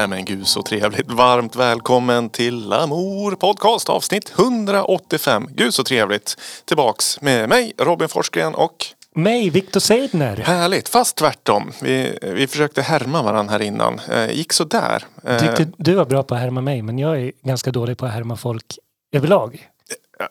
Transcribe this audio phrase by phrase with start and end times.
[0.00, 1.10] Nej men gud så trevligt.
[1.10, 5.48] Varmt välkommen till Amour Podcast avsnitt 185.
[5.54, 6.36] Gud så trevligt.
[6.64, 10.36] Tillbaks med mig Robin Forsgren och Mig, Viktor Seidner.
[10.36, 11.72] Härligt, fast tvärtom.
[11.82, 14.00] Vi, vi försökte härma varandra här innan.
[14.12, 15.04] Eh, gick så där.
[15.24, 18.06] Eh, Tyckte du var bra på att härma mig men jag är ganska dålig på
[18.06, 18.78] att härma folk
[19.12, 19.68] överlag.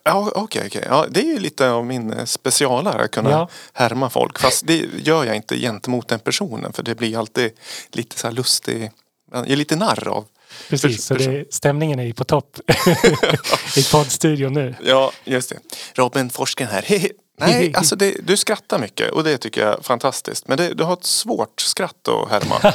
[0.03, 0.83] Ja, okej, okej.
[0.89, 3.47] Ja, det är ju lite av min specialare att kunna Ja.
[3.73, 4.39] härma folk.
[4.39, 7.51] Fast det gör jag inte gentemot den personen för det blir alltid
[7.91, 8.91] lite så här lustig.
[9.31, 10.25] Jag är lite narr av.
[10.69, 12.59] Precis, så det, stämningen är ju på topp
[13.77, 14.75] i poddstudion nu.
[14.83, 15.57] Ja, just det.
[15.93, 16.81] Robin Forsgren här.
[16.81, 17.09] Hehe.
[17.37, 20.47] Nej, alltså det, du skrattar mycket och det tycker jag är fantastiskt.
[20.47, 22.73] Men det, du har ett svårt skratt att härma.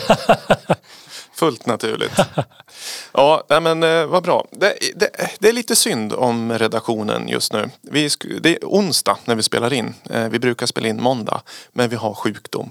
[1.34, 2.12] Fullt naturligt.
[3.12, 4.46] Ja, men eh, vad bra.
[4.50, 7.70] Det, det, det är lite synd om redaktionen just nu.
[7.82, 8.08] Vi,
[8.40, 9.94] det är onsdag när vi spelar in.
[10.10, 11.42] Eh, Vi brukar spela in måndag.
[11.72, 12.70] Men vi har sjukdom.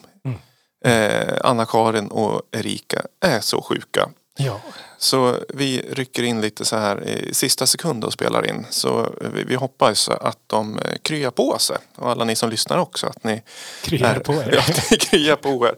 [0.84, 4.10] Eh, Anna-Karin och Erika är så sjuka.
[4.38, 4.60] Ja,
[4.98, 8.66] Så vi rycker in lite så här i sista sekund och spelar in.
[8.70, 11.78] Så vi, vi hoppas att de eh, kryar på sig.
[11.96, 13.08] Och alla ni som lyssnar också.
[13.08, 13.42] Att ni
[13.84, 14.50] kryar är- på er.
[14.68, 15.76] Ja, ni kryar på er.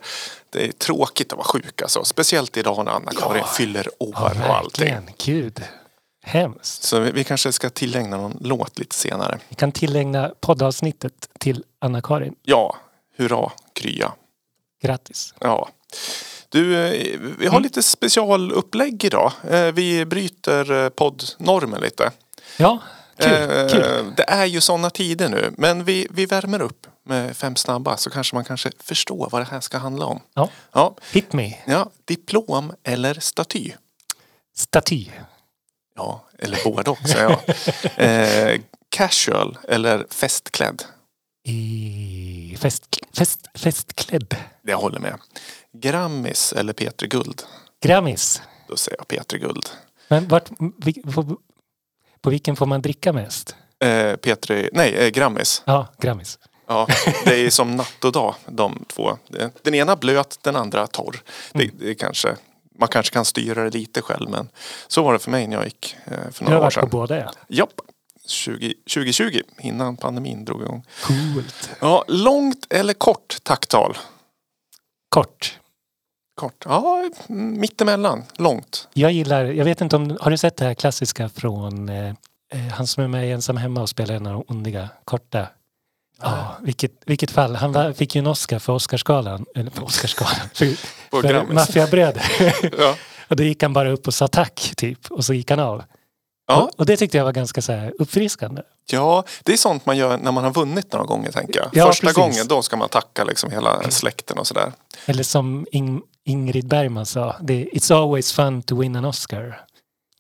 [0.50, 2.04] Det är tråkigt att vara sjuk alltså.
[2.04, 3.48] Speciellt idag när Anna-Karin Ja.
[3.48, 4.96] fyller år ja och allting.
[5.26, 5.64] Gud.
[6.24, 6.84] Hemskt.
[6.84, 9.40] Så vi, vi kanske ska tillägna någon låt lite senare.
[9.50, 12.36] Vi kan tillägna poddavsnittet till Anna-Karin.
[12.44, 12.76] Ja,
[13.18, 14.12] hurra, krya.
[14.86, 15.34] Grattis.
[15.40, 15.70] Ja.
[16.50, 19.32] Du, eh, vi har lite specialupplägg idag.
[19.50, 22.12] Eh, Vi bryter eh, poddnormen lite.
[22.58, 22.80] Ja,
[23.18, 23.32] kul.
[23.32, 24.14] Eh, kul.
[24.18, 25.54] Det är ju sådana tider nu.
[25.58, 29.46] Men vi, vi värmer upp med fem snabba så kanske man kanske förstår vad det
[29.52, 30.20] här ska handla om.
[30.34, 31.54] Ja, Ja, hit me.
[31.66, 33.72] ja diplom eller staty?
[34.56, 35.06] Staty.
[35.96, 37.18] Ja, eller både också.
[37.18, 37.42] Ja.
[38.04, 40.84] Eh, casual eller festklädd?
[41.48, 42.84] I fest,
[43.18, 44.36] fest, festklädd.
[44.62, 45.20] Det jag håller med.
[45.74, 47.42] Grammis eller Petri Guld?
[47.82, 48.42] Grammis.
[48.68, 49.70] Då säger jag Petri Guld.
[50.08, 51.38] Men vart, vi, på,
[52.22, 53.56] på vilken får man dricka mest?
[53.80, 55.64] Eh, Petri, nej, eh, Grammis.
[55.66, 56.40] Ja, Grammis.
[56.68, 56.88] Ja,
[57.26, 59.18] det är som natt och dag de två.
[59.62, 61.22] Den ena blöt, den andra torr.
[61.54, 62.36] Det, det är kanske,
[62.80, 64.50] man kanske kan styra det lite själv men
[64.88, 66.74] så var det för mig när jag gick eh, för Du har några år varit
[66.76, 66.90] på sedan.
[66.90, 67.32] båda ja.
[67.48, 67.74] Japp,
[68.28, 70.86] 20, 2020 innan pandemin drog igång.
[71.04, 71.70] Coolt.
[71.80, 73.98] Ja, långt eller kort tacktal?
[75.10, 75.60] Kort.
[76.36, 78.88] Kort, ja mittemellan, långt.
[78.94, 82.14] Jag gillar, jag vet inte om, har du sett det här klassiska från eh,
[82.54, 85.48] eh, han som är med i Ensam hemma och spelar en av de ondiga, korta?
[86.22, 87.56] Ja, vilket, vilket fall.
[87.56, 90.66] Han var, fick ju en Oscar för Oscarsgalan, eller för Oscarsgalan, för,
[91.22, 91.54] för.
[91.54, 92.26] Maffiabröder.
[92.78, 92.96] Ja.
[93.28, 95.84] och då gick han bara upp och sa tack typ och så gick han av.
[96.48, 98.62] Ja, Och, det tyckte jag var ganska så här uppfriskande.
[98.92, 101.70] ja, det är sånt man gör när man har vunnit några gånger tänker jag.
[101.74, 102.18] Ja, Första precis.
[102.18, 104.72] gången då ska man tacka liksom hela släkten och sådär.
[105.06, 109.62] Eller som Ing, Ingrid Bergman sa, det, it's always fun to win an Oscar.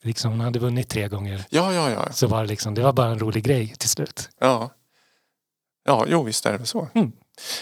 [0.02, 1.44] Liksom hon hade vunnit tre gånger.
[1.50, 2.08] Ja, ja, ja.
[2.12, 4.30] Så var det liksom, det var bara en rolig grej till slut.
[4.40, 4.70] Ja,
[5.86, 6.88] ja jo visst är det väl så.
[6.94, 7.12] Mm.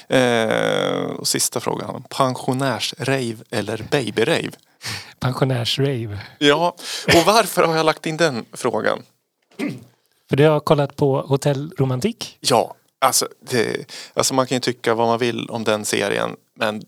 [0.07, 2.03] Eh, och sista frågan.
[2.09, 4.51] Pensionärsrave eller babyrave?
[5.19, 6.19] Pensionärsrave.
[6.39, 6.75] Ja,
[7.07, 9.03] och varför har jag lagt in den frågan?
[10.29, 12.37] För du har kollat på Hotell Romantik.
[12.39, 16.35] Ja, alltså, det, alltså man kan ju tycka vad man vill om den serien.
[16.55, 16.81] Men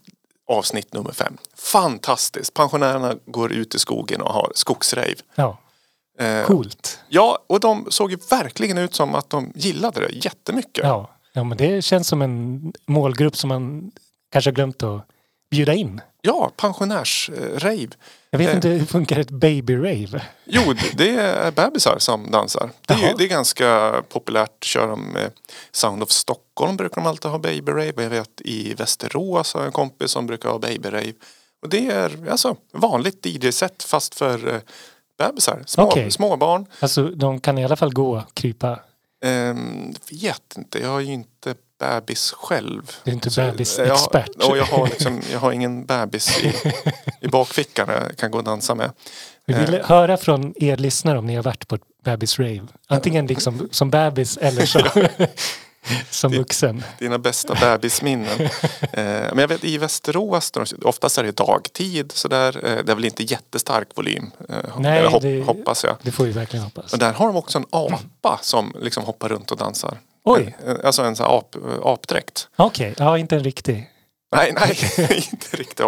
[0.48, 1.38] avsnitt nummer fem.
[1.58, 2.54] Fantastiskt!
[2.54, 5.16] Pensionärerna går ut i skogen och har skogsrave.
[5.36, 5.58] Ja,
[6.20, 7.00] Eh, coolt.
[7.10, 10.84] Ja, och de såg ju verkligen ut som att de gillade det jättemycket.
[10.84, 11.10] Ja.
[11.34, 13.92] ja, men det känns som en målgrupp som man
[14.32, 15.08] kanske har glömt att
[15.52, 16.02] bjuda in.
[16.22, 17.88] Ja, pensionärsrave.
[18.30, 18.56] Jag vet Eh.
[18.56, 20.22] inte hur funkar ett baby-rave?
[20.46, 22.70] Jo, det- är bebisar som dansar.
[22.88, 24.64] Det är, ju, det är ganska populärt.
[24.64, 25.18] Kör de
[25.72, 27.92] Sound of Stockholm brukar de alltid ha baby rave.
[27.92, 31.14] Och jag vet i Västerås har jag en kompis som brukar ha baby rave.
[31.62, 34.60] Och det är alltså vanligt DJ-set fast för eh,
[35.18, 35.64] bebisar.
[35.68, 36.12] Små, Okej.
[36.12, 36.66] Småbarn.
[36.80, 38.80] Alltså de kan i alla fall gå krypa.
[39.26, 41.56] Ehm, vet inte, jag är ju inte
[41.90, 42.91] bebis själv.
[43.03, 44.29] Du är inte bebisexpert.
[44.40, 46.53] Jag, och jag har, liksom, jag har ingen bebis i,
[47.22, 48.91] i bakfickan jag kan gå och dansa med.
[49.46, 49.85] Vi vill Eh.
[49.85, 52.67] höra från er lyssnare om ni har varit på ett bebis-rave.
[52.87, 54.79] Antingen liksom som bebis eller så,
[56.09, 56.84] som vuxen.
[56.99, 58.41] Dina bästa bebisminnen.
[58.81, 60.52] eh, men jag vet i Västerås,
[60.84, 62.58] oftast är det dagtid sådär.
[62.66, 64.31] Eh, det är väl inte jättestark volym.
[64.49, 65.96] Eh, Nej, hop, det- hoppas jag.
[66.02, 66.91] Det får vi verkligen hoppas.
[66.91, 69.97] Men där har de också en apa som liksom hoppar runt och dansar.
[70.26, 72.48] Oj, Eh, Alltså en sån här ap, apdräkt.
[72.56, 72.96] okej.
[72.98, 73.92] Ja, inte en riktig.
[74.36, 74.78] Nej, nej,
[75.32, 75.86] inte riktigt.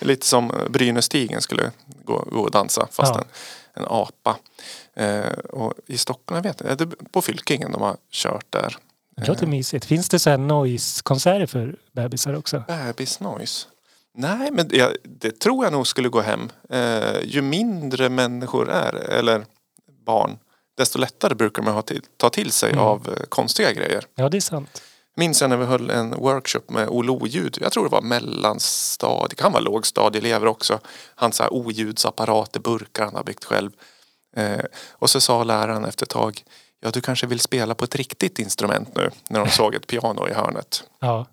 [0.00, 1.70] Lite som Brynästigen skulle
[2.04, 3.24] gå, gå och dansa fast Ja.
[3.74, 4.36] en, en apa.
[4.96, 8.76] Eh, och i Stockholm, jag vet inte, på Fylkingen de har kört där.
[9.16, 9.84] Det låter mysigt.
[9.84, 12.64] Finns det så här noise-konserter för bebisar också?
[12.68, 13.66] Bebis noise.
[14.14, 16.50] Nej, men det, det tror jag nog skulle gå hem.
[16.70, 19.44] Eh, ju mindre människor är, eller
[20.06, 20.38] barn,
[20.78, 22.84] desto lättare brukar man ha till, ta till sig Mm.
[22.84, 24.04] av eh, konstiga grejer.
[24.14, 24.82] Ja, det är sant.
[25.16, 27.58] Minns jag när vi höll en workshop med Olle Oljud.
[27.60, 30.80] Jag tror det var mellanstadie, det kan vara lågstadieelever också.
[31.14, 33.70] Han så här oljudsapparater, burkar han har byggt själv.
[34.36, 36.42] Eh, och så sa läraren efter ett tag,
[36.80, 39.10] ja du kanske vill spela på ett riktigt instrument nu.
[39.30, 40.84] När de såg ett piano i hörnet.
[41.00, 41.26] Ja,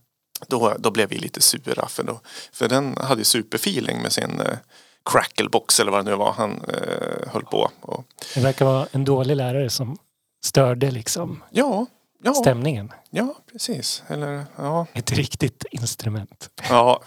[0.47, 2.19] Då, då blev vi lite sura för, då,
[2.51, 4.57] för den hade superfeeling med sin eh,
[5.12, 7.72] cracklebox eller vad det nu var han eh, höll på.
[7.81, 8.06] Och,
[8.36, 9.98] det verkar vara en dålig lärare som
[10.46, 11.86] störde liksom ja,
[12.24, 12.92] ja, stämningen.
[13.10, 14.04] ja, precis.
[14.07, 16.50] Eller ja, Ett riktigt instrument.
[16.69, 17.02] ja.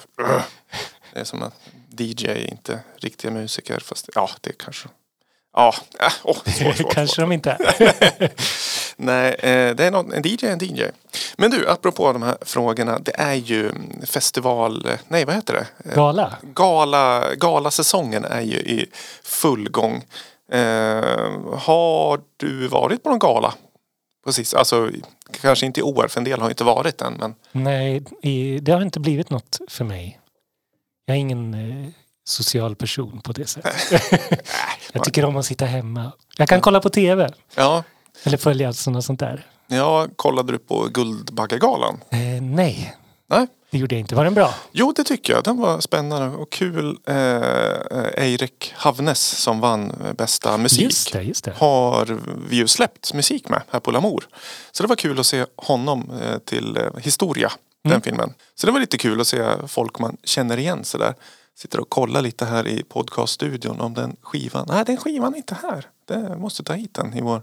[1.12, 1.54] Det är som att
[1.98, 3.80] DJ är inte riktiga musiker.
[3.80, 4.88] Fast ja, det kanske.
[5.56, 5.74] Ja,
[6.22, 6.44] svårt,
[6.92, 7.16] Kanske svårt.
[7.16, 8.32] de inte är.
[8.96, 10.82] Nej, eh, det är någon, en DJ en DJ.
[11.36, 12.98] Men du, apropå de här frågorna.
[12.98, 13.72] Det är ju
[14.06, 15.90] festival, eh, nej vad heter det?
[15.90, 16.36] Eh, Gala.
[16.42, 18.86] Gala, galasäsongen är ju i
[19.22, 20.04] full gång.
[20.52, 20.60] Eh,
[21.58, 23.54] har du varit på någon gala?
[24.24, 24.90] Precis, alltså
[25.40, 28.02] kanske inte i år för en del har inte varit än men Nej,
[28.60, 30.20] det har inte blivit något för mig.
[31.06, 31.54] Jag är ingen
[32.28, 33.74] social person på det sättet.
[34.92, 36.12] jag tycker om att sitta hemma.
[36.36, 37.30] Jag kan kolla på tv.
[37.54, 37.82] ja,
[38.24, 39.46] Eller följa sådana sånt där.
[39.66, 42.00] ja, kollade du på Guldbaggegalan?
[42.10, 42.96] Eh, nej,
[43.30, 43.46] Nej?
[43.70, 44.14] det gjorde jag inte.
[44.14, 44.54] Var den bra?
[44.72, 45.44] Jo, det tycker jag.
[45.44, 46.98] Den var spännande och kul.
[47.06, 50.80] Eh, eh, Eirik Havnes som vann eh, bästa musik.
[50.80, 51.52] Just det, just det.
[51.56, 54.28] har vi ju släppt musik med här på Lamour.
[54.72, 57.52] Så det var kul att se honom eh, till Historia,
[57.84, 58.02] den Mm.
[58.02, 58.34] filmen.
[58.54, 61.14] Så det var lite kul att se folk man känner igen sådär.
[61.58, 64.66] Sitter och kollar lite här i podcaststudion om den skivan.
[64.68, 65.86] Nej, den skivan är inte här.
[66.04, 67.42] Det måste ta hit den i vår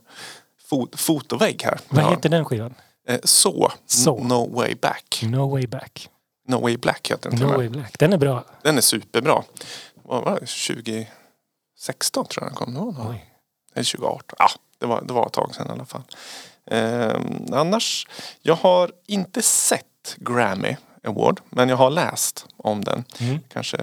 [0.69, 1.79] fot fotovägg här.
[1.89, 2.09] Vad Ja.
[2.09, 2.73] heter den skivan?
[3.07, 3.71] Eh, så.
[3.85, 4.23] Så.
[4.23, 5.23] No Way Back.
[5.27, 6.09] No way back.
[6.47, 8.00] No Way Black heter den No way black.
[8.00, 8.44] Den är bra.
[8.63, 9.44] Den är superbra.
[10.03, 10.45] Vad var det?
[10.45, 12.73] 2016 tror jag den kom.
[12.73, 13.15] Det var.
[13.73, 14.35] Eller 2018.
[14.39, 14.47] Ja,
[14.79, 16.03] det var, det var ett tag sedan i alla fall.
[16.71, 18.07] Ehm, annars,
[18.41, 20.75] jag har inte sett Grammy
[21.06, 21.42] Award.
[21.50, 23.04] Men jag har läst om den.
[23.19, 23.40] Mm.
[23.54, 23.78] Kanske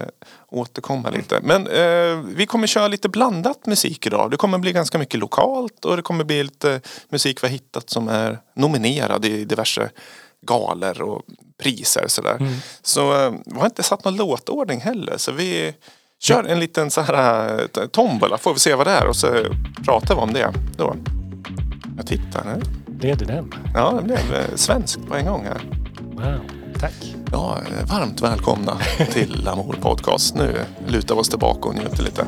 [0.49, 1.41] återkomma lite.
[1.43, 4.31] Men eh, vi kommer köra lite blandat musik idag.
[4.31, 7.91] Det kommer bli ganska mycket lokalt och det kommer bli lite musik vi har hittat
[7.91, 9.91] som är nominerad i diverse
[10.47, 11.23] galer och
[11.63, 12.37] priser sådär.
[12.41, 12.53] Mm.
[12.83, 15.17] Så eh, vi har inte satt någon låtordning heller.
[15.17, 15.75] Så vi
[16.21, 18.39] kör en liten så här eh, tombola.
[18.39, 19.29] Får vi se vad det är och så
[19.85, 20.97] pratar vi om det då.
[21.97, 22.63] Jag tittar nu.
[22.87, 23.55] Blev det den?
[23.75, 25.61] Ja, det blev eh, svenskt på en gång här.
[26.13, 27.15] Wow, tack.
[27.33, 27.59] Ja,
[27.91, 28.79] varmt välkomna
[29.13, 30.35] till Amor Podcast.
[30.35, 30.57] Nu
[30.87, 32.27] lutar vi oss tillbaka och njuter lite.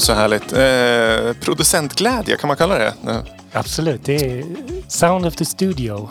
[0.00, 0.52] Gud så härligt.
[0.52, 2.94] Eh, producentglädje, kan man kalla det?
[3.52, 4.44] Absolut, det är
[4.88, 6.08] Sound of the Studio.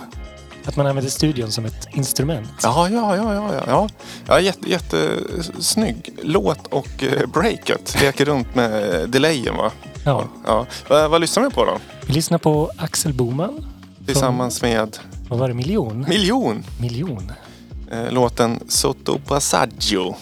[0.65, 2.49] Att man använder studion som ett instrument.
[2.63, 3.63] Ja, ja, ja, ja, ja.
[3.67, 3.89] ja.
[4.27, 7.97] ja jätte, jättesnygg låt och eh, breaket.
[8.01, 9.71] Leker runt med eh, delayen va?
[10.05, 10.23] Ja.
[10.45, 10.65] Ja.
[10.87, 11.77] Vad, vad lyssnar vi på då?
[12.05, 13.65] Vi lyssnar på Axel Boman.
[14.05, 14.97] Tillsammans med
[15.29, 15.53] Vad var det?
[15.53, 16.05] Miljon?
[16.09, 16.63] Miljon.
[16.81, 17.31] Miljon.
[17.91, 20.15] Eh, låten Sotto Passaggio.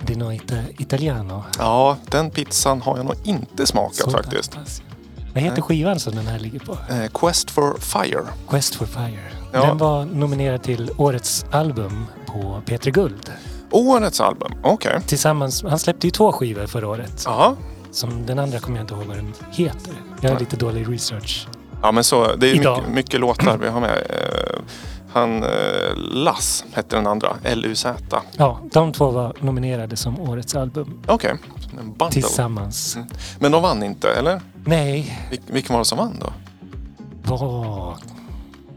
[0.00, 1.44] Det är nog inte italiano.
[1.58, 4.54] Ja, den pizzan har jag nog inte smakat Så faktiskt.
[4.54, 4.82] pass.
[5.34, 6.72] Vad heter skivan som den här ligger på?
[6.90, 8.22] Eh, Quest for Fire.
[8.48, 9.20] Quest for Fire.
[9.52, 9.66] Ja.
[9.66, 13.32] Den var nominerad till Årets album på P3 Guld.
[13.70, 15.00] Årets album, okej.
[15.06, 17.22] Tillsammans, han släppte ju två skivor förra året.
[17.26, 17.54] Ja.
[17.90, 19.92] Som den andra kommer jag inte ihåg vad den heter.
[20.20, 21.46] Jag har lite dålig research.
[21.82, 23.98] ja, men så det är mycket, mycket låtar vi har med.
[25.12, 25.48] Han, eh,
[25.96, 28.22] Lass hette den andra, L-U-Z.
[28.36, 31.34] Ja, de två var nominerade som Årets album Okej,
[31.80, 32.10] en bundle.
[32.10, 32.96] tillsammans.
[32.96, 33.08] Mm.
[33.38, 34.40] Men de vann inte, eller?
[34.64, 36.32] Nej, Vil- vilken var det som vann då?
[37.22, 37.96] vad...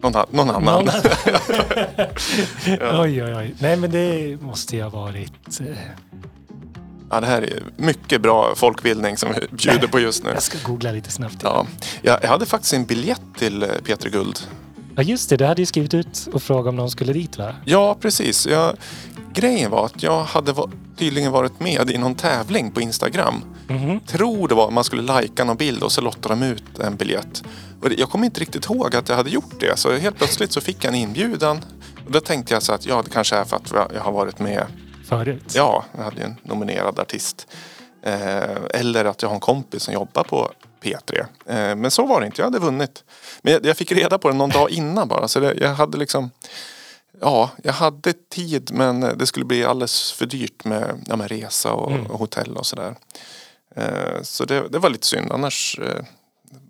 [0.02, 0.86] Någon, någon annan?
[0.86, 0.90] Någon
[3.02, 3.56] oj, oj, oj.
[3.60, 5.60] Nej, men det måste ju ha varit...
[5.60, 5.66] eh,
[7.10, 10.30] Ja, det här är mycket bra folkbildning som vi bjuder på just nu.
[10.34, 11.38] Jag ska googla lite snabbt.
[11.44, 11.66] Ja,
[12.02, 14.40] jag, jag hade faktiskt en biljett till eh, Peter Guld.
[14.96, 15.38] Ja, just det.
[15.38, 17.56] Du hade ju skrivit ut och frågat om någon skulle dit, va?
[17.66, 18.48] Ja, precis.
[18.48, 18.76] Jag,
[19.34, 23.44] grejen var att jag hade va- tydligen varit med i någon tävling på Instagram.
[23.68, 24.00] Mhm.
[24.00, 26.96] Tror det var att man skulle lajka någon bild och så lottade de ut en
[26.96, 27.44] biljett.
[27.82, 29.78] Och jag kommer inte riktigt ihåg att jag hade gjort det.
[29.80, 31.58] Så helt plötsligt så fick jag en inbjudan.
[32.06, 34.40] Och då tänkte jag så att ja, det kanske är för att jag har varit
[34.40, 34.66] med
[35.10, 35.54] Förut.
[35.56, 37.48] Ja, jag hade ju en nominerad artist.
[38.04, 41.20] Eh, eller att jag har en kompis som jobbar på P3.
[41.46, 43.04] Eh, men så var det inte, jag hade vunnit.
[43.42, 45.28] Men jag, fick reda på det någon dag innan bara.
[45.28, 46.32] Så det, jag hade liksom...
[47.22, 51.74] Ja, jag hade tid men det skulle bli alldeles för dyrt med, ja, med resa
[51.74, 52.06] och, Mm.
[52.06, 52.96] hotell och sådär.
[53.76, 55.32] Eh, så det, det var lite synd.
[55.32, 56.04] Annars eh,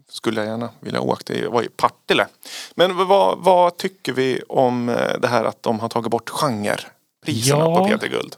[0.10, 1.34] skulle jag gärna vilja åka.
[1.34, 2.28] Det var i Partille.
[2.76, 4.86] Men vad, vad tycker vi om
[5.22, 7.78] det här att de har tagit bort genrepriserna Ja.
[7.78, 8.36] på Peter Guld?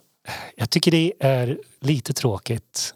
[0.55, 2.93] Jag tycker det är lite tråkigt.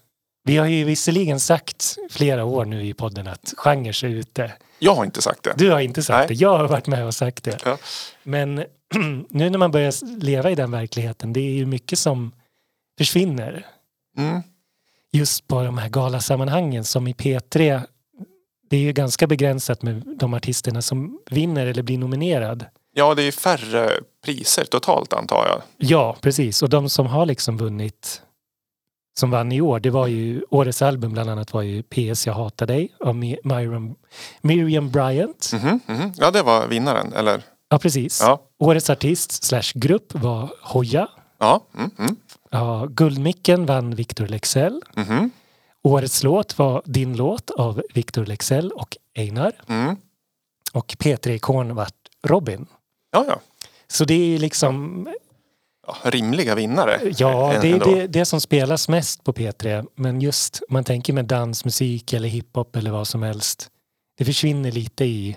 [0.48, 4.52] Vi har ju visserligen sagt flera år nu i podden att genrer är ute.
[4.78, 5.54] Jag har inte sagt det.
[5.56, 6.28] Du har inte sagt Nej.
[6.28, 7.58] det, jag har varit med och sagt det.
[7.64, 7.78] Ja.
[8.22, 8.54] Men
[9.28, 12.32] nu när man börjar leva i den verkligheten, det är ju mycket som
[12.98, 13.66] försvinner.
[14.16, 14.42] Mm.
[15.12, 17.82] Just på de här galasammanhangen som i P3.
[18.70, 22.64] Det är ju ganska begränsat med de artisterna som vinner eller blir nominerad.
[22.94, 23.90] Ja, det är färre
[24.24, 25.62] priser totalt antar jag.
[25.76, 26.62] Ja, precis.
[26.62, 28.22] Och de som har liksom vunnit
[29.18, 32.34] som vann i år, det var ju årets album bland annat var ju PS Jag
[32.34, 33.94] hatar dig av Mi-
[34.42, 35.50] Miriam, Bryant.
[35.52, 36.12] Mhm, mhm.
[36.16, 37.42] Ja, det var vinnaren, eller?
[37.68, 38.20] Ja, precis.
[38.22, 38.40] Ja.
[38.58, 41.08] Årets artist slash grupp var Hoja.
[41.38, 41.60] Ja.
[41.74, 42.16] Mm, mm,
[42.50, 44.80] Ja, Guldmicken vann Victor Lexell.
[44.96, 45.30] mhm,
[45.82, 49.52] Årets låt var Din låt av Victor Lexell och Einar.
[49.66, 49.96] mm.
[50.72, 51.94] Och P3-ikon vart
[52.26, 52.66] Robin.
[53.12, 53.40] Ja, ja.
[53.88, 55.08] Så det är liksom.
[56.02, 57.00] Rimliga vinnare.
[57.18, 59.86] ja det är det, det som spelas mest på P3.
[59.94, 63.68] Men just, man tänker med dansmusik eller hiphop eller vad som helst.
[64.18, 65.36] Det försvinner lite i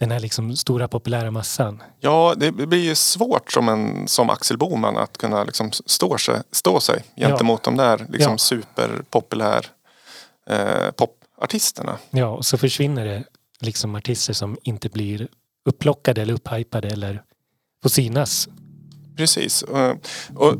[0.00, 1.82] den här liksom stora populära massan.
[2.00, 6.42] Ja, det blir ju svårt som, en, som Axel Boman att kunna liksom stå, sig,
[6.52, 8.38] stå sig gentemot de där liksom Ja.
[8.38, 9.66] superpopulär
[10.50, 11.98] eh, popartisterna.
[12.10, 13.24] Ja, och så försvinner det
[13.60, 15.28] liksom artister som inte blir
[15.68, 17.22] upplockade eller upphypade eller
[17.82, 18.48] får synas.
[19.16, 19.62] Precis.
[19.62, 19.92] Eh,
[20.34, 20.54] Och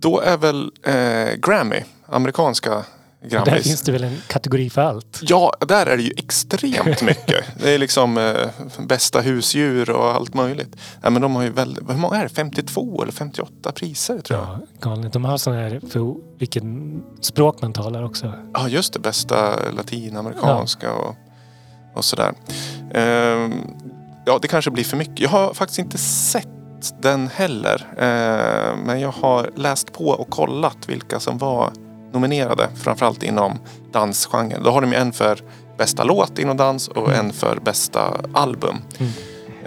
[0.00, 2.84] då är väl eh, Grammy, amerikanska Och
[3.20, 3.62] där Grammys.
[3.64, 5.18] finns det väl en kategori för allt.
[5.22, 7.44] Ja, där är det ju extremt mycket.
[7.62, 8.34] Det är liksom eh,
[8.86, 10.76] bästa husdjur och allt möjligt.
[11.02, 12.28] Ja, men de har ju väldigt, hur många är det?
[12.28, 14.48] 52 eller 58 priser tror jag.
[14.48, 15.12] Ja, galet.
[15.12, 18.32] De har sådana här för vilken språk man talar också.
[18.54, 18.98] Ja, just det.
[18.98, 21.14] Bästa latinamerikanska och,
[21.94, 22.32] och sådär.
[22.94, 23.52] Ehm,
[24.26, 25.20] ja, det kanske blir för mycket.
[25.20, 26.48] Jag har faktiskt inte sett
[27.02, 27.86] den heller.
[27.98, 31.70] Ehm, men jag har läst på och kollat vilka som var
[32.12, 32.68] nominerade.
[32.74, 33.58] Framförallt inom
[33.92, 34.62] dansgenren.
[34.62, 35.38] Då har de ju en för
[35.78, 37.26] bästa låt inom dans och Mm.
[37.26, 38.76] en för bästa album.
[38.98, 39.12] Mm.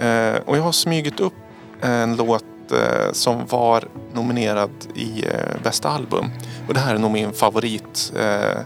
[0.00, 1.34] Ehm, och jag har smugit upp
[1.80, 6.30] en låt eh, som var nominerad i eh, bästa album.
[6.68, 8.58] Och det här är nog min favorit eh,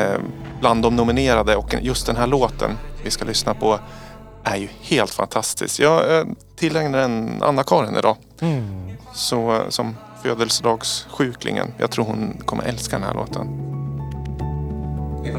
[0.00, 0.18] eh,
[0.60, 2.70] bland de nominerade och just den här låten
[3.04, 3.78] vi ska lyssna på
[4.44, 5.80] är ju helt fantastisk.
[5.80, 6.24] Jag eh,
[6.56, 8.16] tillägnar den Anna-Karin idag.
[8.40, 8.90] Mm.
[9.14, 11.72] Så, eh, som födelsedagssjuklingen.
[11.78, 13.66] Jag tror hon kommer älska den här låten.
[15.24, 15.34] If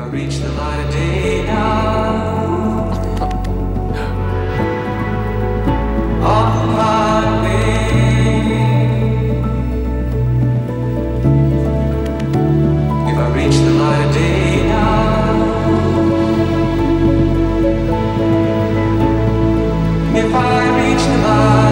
[21.41, 21.70] God.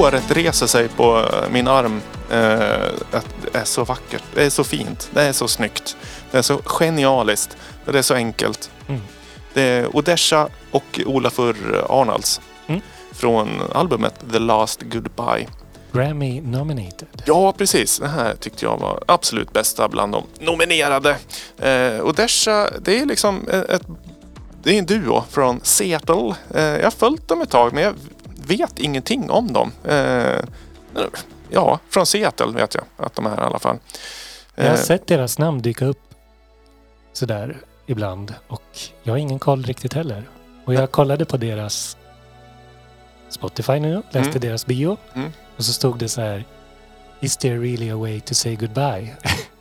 [0.00, 2.00] Håret reser sig på eh, min arm.
[2.30, 2.38] Eh,
[3.10, 4.22] det är så vackert.
[4.34, 5.10] Det är så fint.
[5.14, 5.96] Det är så snyggt.
[6.30, 7.56] Det är så genialiskt.
[7.84, 8.70] Det är så enkelt.
[8.88, 9.00] Mm.
[9.54, 12.40] Det är Odesha och Olafur Arnalds.
[12.66, 12.80] Mm.
[13.12, 15.46] Från albumet The Last Goodbye.
[15.92, 17.08] Grammy nominated.
[17.24, 17.98] Ja, precis.
[17.98, 21.16] Det här tyckte jag var absolut bästa bland de nominerade.
[21.58, 23.82] Eh, Odesha, det är liksom ett,
[24.62, 26.34] det är en duo från Seattle.
[26.54, 27.94] Eh, jag har följt dem ett tag men jag
[28.56, 29.72] vet ingenting om dem.
[29.84, 30.40] Eh,
[31.50, 33.78] ja, från Seattle vet jag att de är i alla fall.
[34.54, 36.00] Jag har Eh, sett deras namn dyka upp
[37.12, 40.28] sådär ibland och jag har ingen koll riktigt heller.
[40.64, 41.96] Och jag kollade på deras
[43.28, 44.40] Spotify nu, läste Mm.
[44.40, 45.32] deras bio Mm.
[45.56, 46.44] och så stod det så här
[47.20, 49.16] Is there really a way to say goodbye?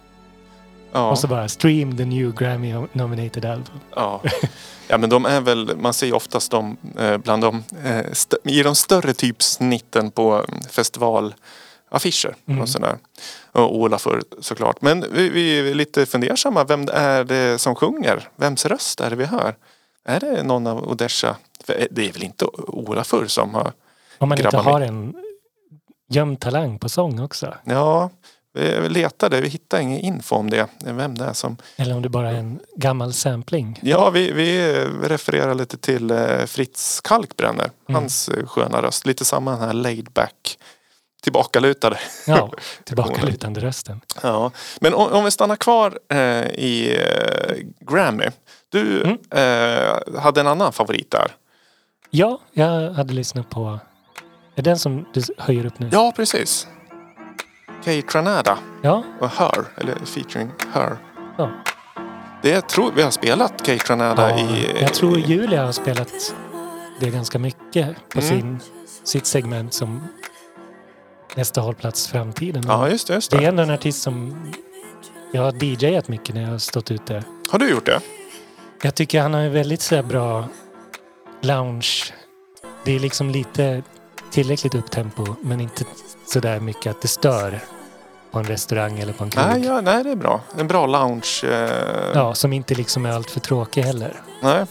[0.92, 3.80] ja, Och så bara stream the new Grammy nominated album.
[3.96, 4.22] ja.
[4.88, 8.06] ja, men de är väl, man ser ju oftast dem eh, bland de, eh,
[8.44, 12.62] i de större typsnitten på mm, festivalaffischer Mm.
[12.62, 12.98] och sådär.
[13.52, 14.82] Och Olafur såklart.
[14.82, 16.64] Men vi, vi är lite fundersamma.
[16.64, 18.30] Vem är det som sjunger?
[18.36, 19.56] Vems röst är det vi hör?
[20.06, 21.36] Är det någon av Odesha?
[21.64, 23.72] För det är väl inte Olafur som har...
[24.18, 25.14] Om man inte har en
[26.12, 27.54] gömd talang på sång också.
[27.64, 28.10] Ja,
[28.54, 30.68] Vi letade, vi hittade ingen info om det.
[30.86, 31.58] Vem det är som...
[31.76, 33.80] Eller om det bara är en gammal sampling.
[33.84, 37.70] Ja, vi, vi refererar lite till eh, Fritz Kalkbrenner.
[37.90, 38.02] Mm.
[38.02, 39.06] Hans eh, sköna röst.
[39.06, 40.58] Lite samma den här laid back.
[41.24, 42.00] Tillbakalutade.
[42.28, 42.52] Ja,
[42.84, 44.02] tillbakalutande rösten.
[44.24, 44.52] Ja.
[44.82, 47.56] Men om, om vi stannar kvar eh, i eh,
[47.92, 48.26] Grammy.
[48.70, 49.18] Du Mm.
[49.32, 51.32] eh, hade en annan favorit där.
[52.10, 53.80] Ja, jag hade lyssnat på...
[54.56, 55.90] Är den som du höjer upp nu?
[55.92, 56.68] Ja, precis.
[57.84, 60.98] Kay Tranada Ja, och Her, eller featuring Her.
[61.38, 61.52] ja.
[62.42, 64.40] Det jag tror vi har spelat Kay Tranada ja.
[64.40, 64.82] i...
[64.82, 66.36] Jag tror Julia har spelat
[67.00, 68.30] det ganska mycket på Mm.
[68.30, 68.60] sin,
[69.04, 70.08] sitt segment som
[71.36, 72.64] nästa hållplats framtiden.
[72.68, 73.14] Ja, just det.
[73.14, 73.48] Just Det är det.
[73.48, 74.36] ändå en artist som
[75.34, 77.24] jag har DJat mycket när jag har stått ute.
[77.50, 78.00] Har du gjort det?
[78.82, 80.48] Jag tycker han har en väldigt så bra
[81.42, 82.14] lounge.
[82.84, 83.84] Det är liksom lite
[84.32, 85.86] tillräckligt upptempo men inte
[86.34, 87.60] sådär mycket att det stör
[88.32, 89.46] på en restaurang eller på en krog.
[89.46, 90.42] Nej, ja, nej, det är bra.
[90.58, 91.42] En bra lounge.
[91.44, 94.22] Eh, Ja, som inte liksom är allt för tråkig heller.
[94.42, 94.66] nej.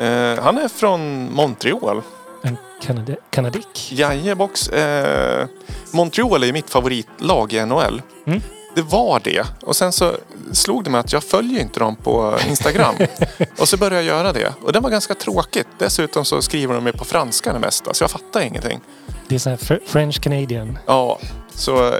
[0.00, 2.02] Eh, han är från Montreal.
[2.42, 3.92] En kanade- kanadick.
[3.92, 4.68] Jajebox.
[4.68, 5.46] Eh,
[5.92, 8.02] Montreal är ju mitt favoritlag i NHL.
[8.26, 8.40] Mm.
[8.74, 9.46] Det var det.
[9.62, 10.16] Och sen så
[10.52, 12.94] slog det mig att jag följer inte dem på Instagram.
[13.58, 14.52] och så började jag göra det.
[14.62, 15.66] Och det var ganska tråkigt.
[15.78, 17.94] Dessutom så skriver de ju på franska det mesta.
[17.94, 18.80] Så jag fattar ingenting.
[19.28, 20.78] Det är så här fr- French Canadian.
[20.86, 21.18] Ja,
[21.54, 21.94] så eh,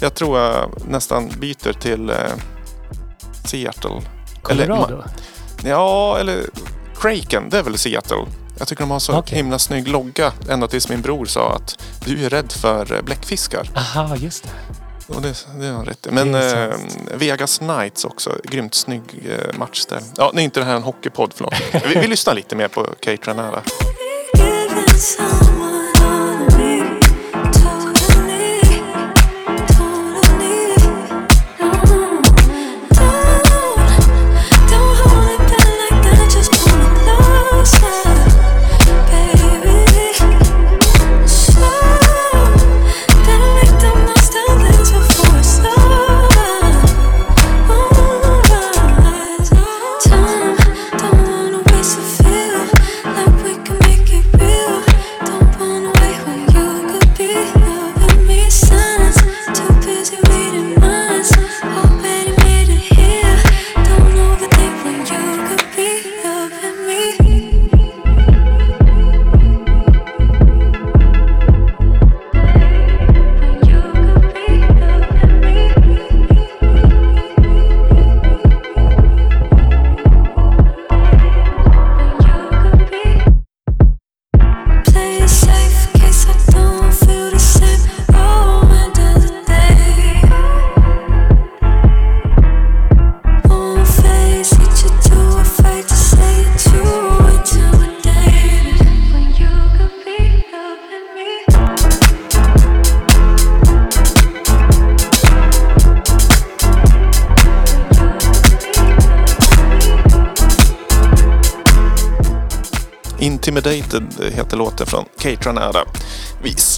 [0.00, 2.16] jag tror jag nästan byter till eh,
[3.44, 3.90] Seattle.
[4.50, 5.02] Eller, Colorado.
[5.64, 6.42] Ja, eller
[7.00, 7.50] Kraken.
[7.50, 8.26] Det är väl Seattle.
[8.58, 9.36] Jag tycker de har så Okej.
[9.36, 10.32] himla snygg logga.
[10.48, 13.70] Ända tills min bror sa att du är rädd för eh, bläckfiskar.
[13.76, 14.50] Aha, just det.
[15.08, 16.10] Och det, det har han rätt i.
[16.10, 16.76] Men eh.
[17.14, 18.38] Vegas Knights också.
[18.44, 20.00] Grymt snygg eh, match där.
[20.16, 21.54] Ja, nu är inte det här en hockeypodd, förlåt.
[21.72, 23.62] vi, vi lyssnar lite mer på Kate Ranara.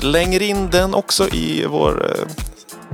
[0.00, 2.10] Slänger in den också i vår...
[2.10, 2.26] Eh,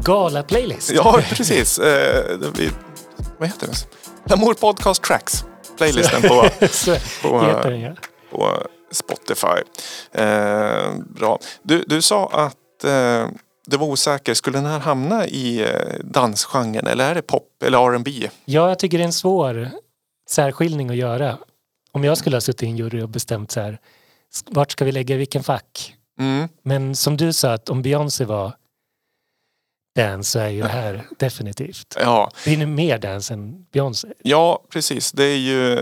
[0.05, 0.93] Gala-playlist.
[0.95, 1.79] ja, precis.
[1.79, 2.71] Eh, vi,
[3.39, 3.87] vad heter det?
[4.31, 5.45] Lamour Podcast Tracks.
[5.77, 6.29] Playlisten på,
[7.23, 7.95] på, heter den ja.
[8.31, 9.63] på Spotify.
[10.13, 11.39] Eh, bra.
[11.63, 13.29] Du, du sa att eh,
[13.67, 14.35] det var osäker.
[14.35, 18.29] Skulle den här hamna i eh, dansgenren eller är det pop eller R&B?
[18.45, 19.71] Ja, jag tycker det är en svår
[20.31, 21.39] särskiljning att göra.
[21.93, 23.79] Om jag skulle ha suttit i en jury och bestämt så här,
[24.51, 25.96] vart ska vi lägga vilken fack?
[26.19, 26.49] Mm.
[26.63, 28.53] Men som du sa, att om Beyoncé var
[29.97, 31.97] dance så är ju det här definitivt.
[32.01, 34.09] Ja, Det är nu mer dance än Beyoncé.
[34.23, 35.13] Ja, precis.
[35.13, 35.77] Det är ju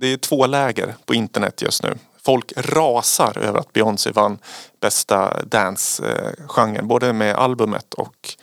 [0.00, 1.94] det är två läger på internet just nu.
[2.22, 4.38] Folk rasar över att Beyoncé vann
[4.80, 6.88] bästa dance-genren.
[6.88, 8.34] Både med albumet och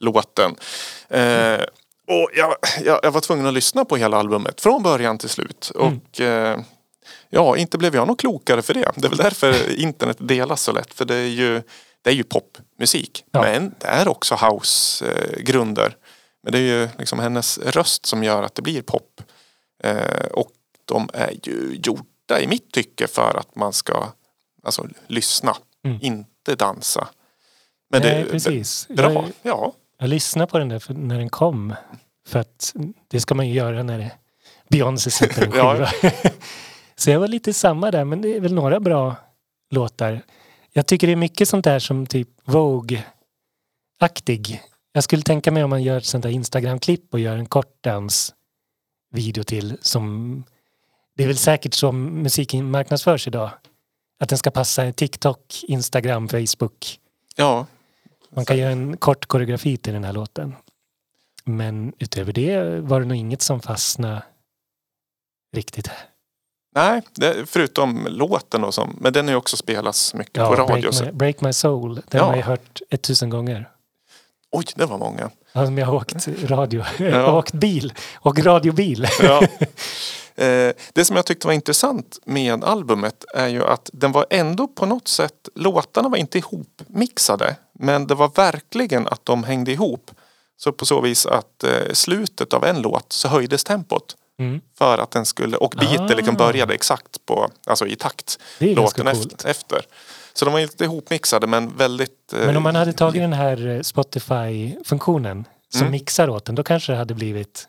[0.00, 0.54] låten.
[1.08, 1.60] Eh,
[2.08, 5.72] och jag, jag, jag var tvungen att lyssna på hela albumet från början till slut.
[5.74, 5.86] Mm.
[5.86, 6.60] Och eh,
[7.34, 8.92] ja, inte blev jag nog klokare för det.
[8.96, 10.94] Det är väl därför internet delas så lätt.
[10.94, 11.62] För det är ju,
[12.02, 13.24] det är ju popmusik.
[13.30, 13.42] Ja.
[13.42, 15.96] Men det är också house-grunder.
[16.42, 19.20] Men det är ju liksom hennes röst som gör att det blir pop.
[19.84, 20.50] Eh, och
[20.84, 24.06] de är ju gjorda i mitt tycke för att man ska
[24.64, 25.98] alltså, lyssna, Mm.
[26.02, 27.08] inte dansa.
[27.90, 28.88] Men Nej, det, precis.
[28.88, 29.72] Bra, Jag, ja.
[29.98, 31.74] jag lyssnade på den där när den kom.
[32.28, 32.74] För att
[33.08, 34.10] det ska man ju göra när
[34.68, 35.88] Beyoncé sätter en Ja.
[37.02, 39.16] så jag var lite samma där, men det är väl några bra
[39.70, 40.22] låtar.
[40.72, 43.02] Jag tycker det är mycket sånt där som typ Vogue-aktig
[44.92, 47.82] Jag skulle tänka mig om man gör ett sånt där Instagram-klipp och gör en kort
[47.82, 50.44] dansvideo till som...
[51.16, 53.50] Det är väl säkert så musiken marknadsförs idag.
[54.18, 56.98] Att den ska passa TikTok, Instagram, Facebook.
[57.36, 57.66] Ja,
[58.30, 60.54] Man kan göra en kort koreografi till den här låten.
[61.44, 64.22] Men utöver det var det nog inget som fastnade
[65.56, 65.90] riktigt.
[66.74, 70.66] Nej, det, förutom låten och som, men den har ju också spelats mycket på radio.
[70.80, 72.24] break, så- my, break My Soul, den Ja.
[72.24, 73.68] har jag hört ett tusen gånger.
[74.52, 75.30] Oj, det var många.
[75.52, 77.38] Alltså, jag har åkt radio, Ja.
[77.38, 79.06] åkt bil och radiobil.
[79.22, 79.42] Ja.
[80.34, 84.68] Eh, det som jag tyckte var intressant med albumet är ju att den var ändå
[84.68, 87.56] på något sätt, låtarna var inte ihopmixade.
[87.78, 90.10] Men det var verkligen att de hängde ihop.
[90.56, 94.16] Så på så vis att eh, slutet av en låt så höjdes tempot.
[94.48, 94.60] Mm.
[94.78, 96.38] För att den skulle, och beaten liksom Ah.
[96.38, 99.82] började exakt på, alltså i takt låten efter, efter.
[100.34, 102.32] Så de var inte ihopmixade men väldigt...
[102.32, 105.90] eh, Men om man hade tagit den här eh, Spotify-funktionen som Mm.
[105.92, 107.68] mixar åt den, då kanske det hade blivit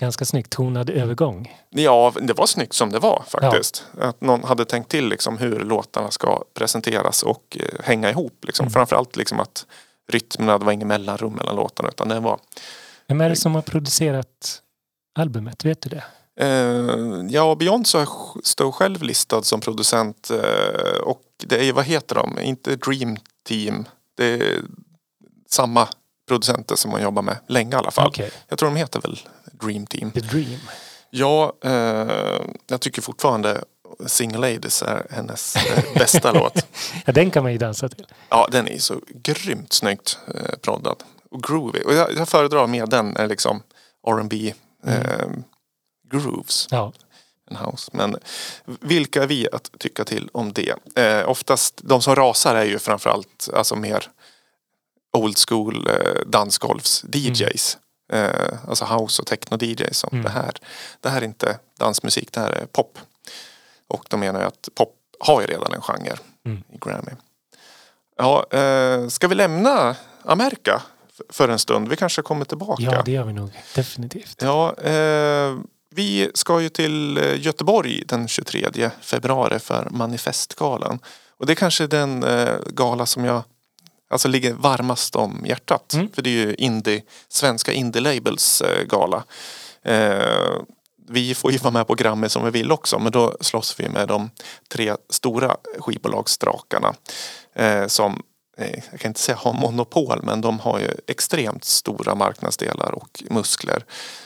[0.00, 1.54] ganska snyggt tonad övergång.
[1.70, 3.84] Ja, det var snyggt som det var faktiskt.
[4.00, 8.44] Att någon hade tänkt till liksom hur låtarna ska presenteras och eh, hänga ihop.
[8.46, 8.64] Liksom.
[8.64, 8.72] Mm.
[8.72, 9.66] Framförallt liksom att
[10.12, 12.38] rytmerna, det var ingen mellanrum mellan låtarna utan det var
[13.08, 14.60] Vem är det som har producerat
[15.14, 15.64] albumet?
[15.64, 16.04] Vet du det?
[16.46, 18.06] eh, Ja, Beyoncé
[18.44, 22.40] står själv listad som producent eh, och det är, vad heter de?
[22.40, 23.16] Inte Dream
[23.48, 23.84] Team.
[24.16, 24.60] Det är
[25.50, 25.88] samma
[26.28, 28.08] producenter som hon jobbar med länge i alla fall.
[28.08, 29.20] Okej, Jag tror de heter väl
[29.52, 30.10] Dream Team.
[30.10, 30.60] The Dream.
[31.10, 33.64] Ja, eh, jag tycker fortfarande
[34.06, 35.56] Single Ladies är hennes
[35.94, 36.66] bästa låt.
[37.06, 38.06] Ja, den kan man ju dansa till.
[38.28, 40.18] Ja, den är så grymt snyggt
[40.62, 40.96] proddad.
[41.30, 41.80] Och groovy.
[41.80, 43.62] Och jag, jag föredrar mer den liksom
[44.06, 44.54] R&B
[44.86, 45.26] eh,
[46.10, 46.92] grooves Ja,
[47.50, 47.90] än house.
[47.94, 48.16] Men
[48.64, 50.74] vilka är vi att tycka till om det?
[50.96, 54.10] Eh, oftast, de som rasar är ju framförallt alltså mer
[55.12, 57.76] old school eh, dansgolvs-DJs.
[58.12, 60.22] Eh, alltså house och techno-DJs som Mm.
[60.24, 60.52] det här.
[61.00, 62.98] Det här är inte dansmusik, det här är pop.
[63.88, 66.16] Och de menar ju att pop har ju redan en genre
[66.46, 66.62] Mm.
[66.72, 67.10] i Grammy.
[68.16, 70.82] Ja, eh, ska vi lämna Amerika
[71.28, 71.88] för en stund?
[71.88, 72.82] Vi kanske kommer tillbaka.
[72.82, 74.42] ja, det gör vi nog definitivt.
[74.42, 75.56] Ja, eh,
[75.90, 80.98] vi ska ju till eh, Göteborg den 23 februari för Manifestgalan.
[81.38, 83.42] Och det är kanske den eh, gala som jag
[84.10, 85.94] alltså ligger varmast om hjärtat.
[85.94, 86.08] Mm.
[86.14, 89.24] För det är ju indie, svenska indie-labels eh, gala.
[89.82, 90.62] Eh,
[91.08, 93.88] vi får ju vara med på Grammy som vi vill också men då slåss vi
[93.88, 94.30] med de
[94.68, 96.94] tre stora skivbolagsdrakarna.
[97.54, 98.22] Eh, som,
[98.56, 103.84] jag kan inte säga har monopol men de har ju extremt stora marknadsdelar och muskler.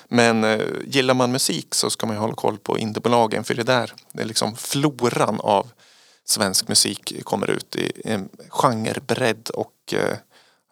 [0.08, 3.62] Men eh, gillar man musik så ska man ju hålla koll på indiebolagen för det
[3.62, 5.70] där, det är liksom floran av
[6.24, 10.16] svensk musik kommer ut i en genrebredd och eh,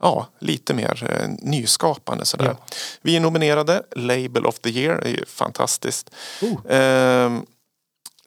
[0.01, 2.57] ja, lite mer eh, nyskapande sådär.
[2.59, 2.75] Ja.
[3.03, 6.11] Vi är nominerade, Label of the year är ju fantastiskt.
[6.43, 6.73] Oh.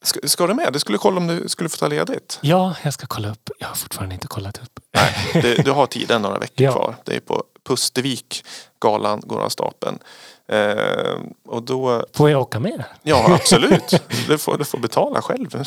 [0.02, 0.74] Ska, ska du med?
[0.74, 2.40] Du skulle kolla om du skulle få ta ledigt.
[2.42, 3.50] Ja, jag ska kolla upp.
[3.60, 4.80] Jag har fortfarande inte kollat upp.
[5.34, 6.72] Du, du har tiden några veckor Ja.
[6.72, 6.96] kvar.
[7.06, 8.44] Det är på Pustervik
[8.82, 10.00] galan går av stapeln.
[10.52, 12.84] Ehm, och då, Får jag åka med?
[13.04, 14.02] ja absolut.
[14.28, 15.56] Du får, du får betala själv.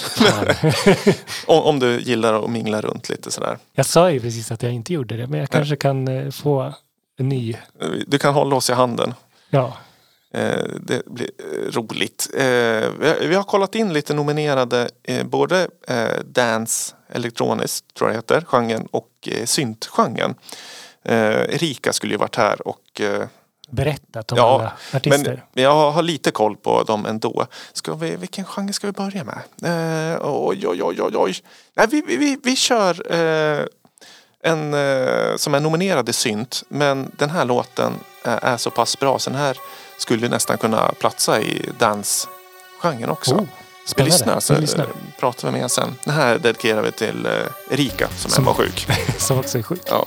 [1.46, 3.58] om, om du gillar att mingla runt lite sådär.
[3.72, 6.72] Jag sa ju precis att jag inte gjorde det, men jag kanske kan eh, få
[7.18, 7.56] en ny.
[8.06, 9.14] Du kan hålla oss i handen.
[9.50, 9.72] Ja, Eh,
[10.80, 12.30] det blir eh, roligt.
[12.34, 12.44] Eh,
[13.20, 18.88] vi, har, kollat in lite nominerade eh, både eh, dance, elektroniskt tror jag heter, genren
[18.90, 20.34] och eh, syntgenren.
[21.04, 23.26] Eh, Erika skulle ju varit här och eh,
[23.70, 25.42] berättat om Ja, alla artister.
[25.52, 27.46] men jag har lite koll på dem ändå.
[27.72, 29.38] Ska vi, vilken genre ska vi börja med?
[30.12, 31.34] Eh, oj, oj, oj, oj, oj.
[31.74, 33.64] Nej, vi, vi, vi, vi kör eh,
[34.44, 36.62] en eh, som är nominerad i synt.
[36.68, 39.58] Men den här låten eh, är så pass bra så den här
[39.98, 43.34] skulle nästan kunna platsa i dansgenren också.
[43.34, 43.44] Oh,
[43.96, 44.84] vi lyssnar så Vi lyssnar.
[44.84, 45.96] eh, pratar vi mer sen.
[46.04, 47.32] Den här dedikerar vi till eh,
[47.70, 48.86] Erika som, Som- är sjuk.
[49.18, 49.82] Som också är sjuk.
[49.86, 50.06] Ja.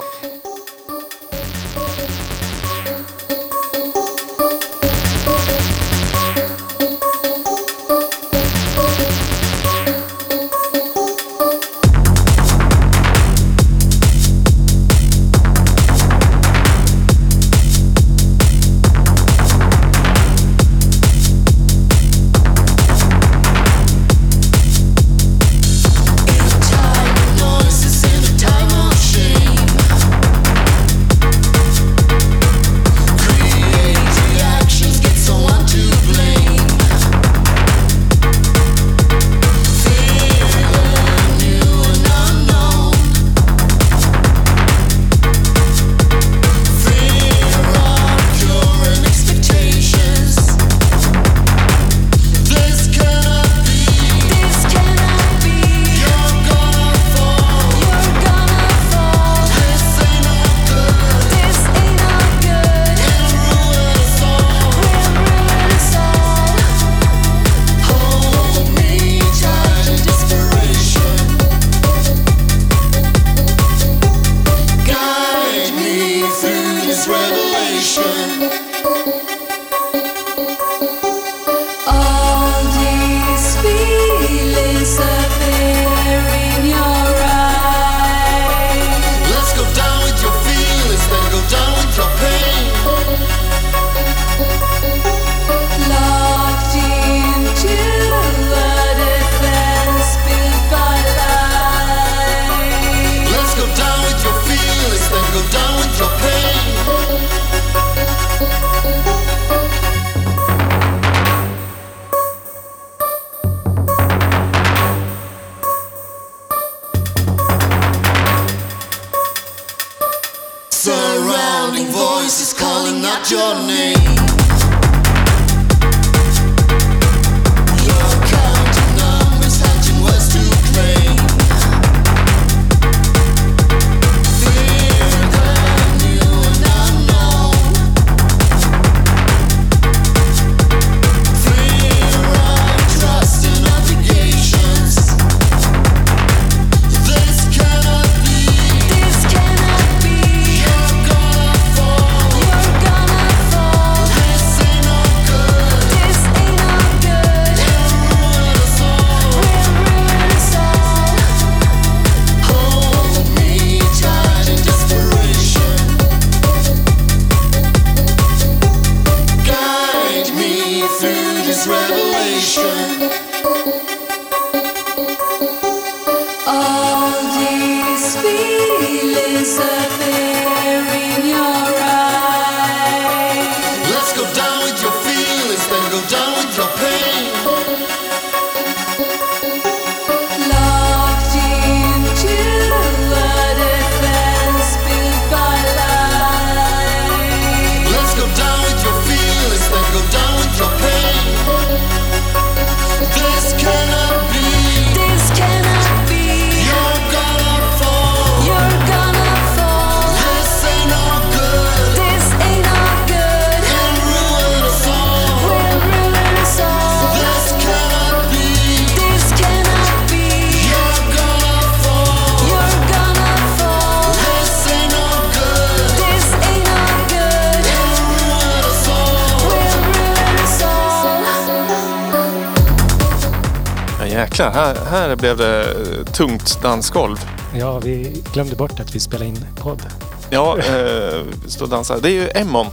[235.16, 237.18] Blev det eh, tungt dansgolv.
[237.56, 239.82] Ja, vi glömde bort att vi spelade in podd.
[240.30, 242.00] Ja, eh, stå och dansa.
[242.00, 242.68] Det är ju Emmon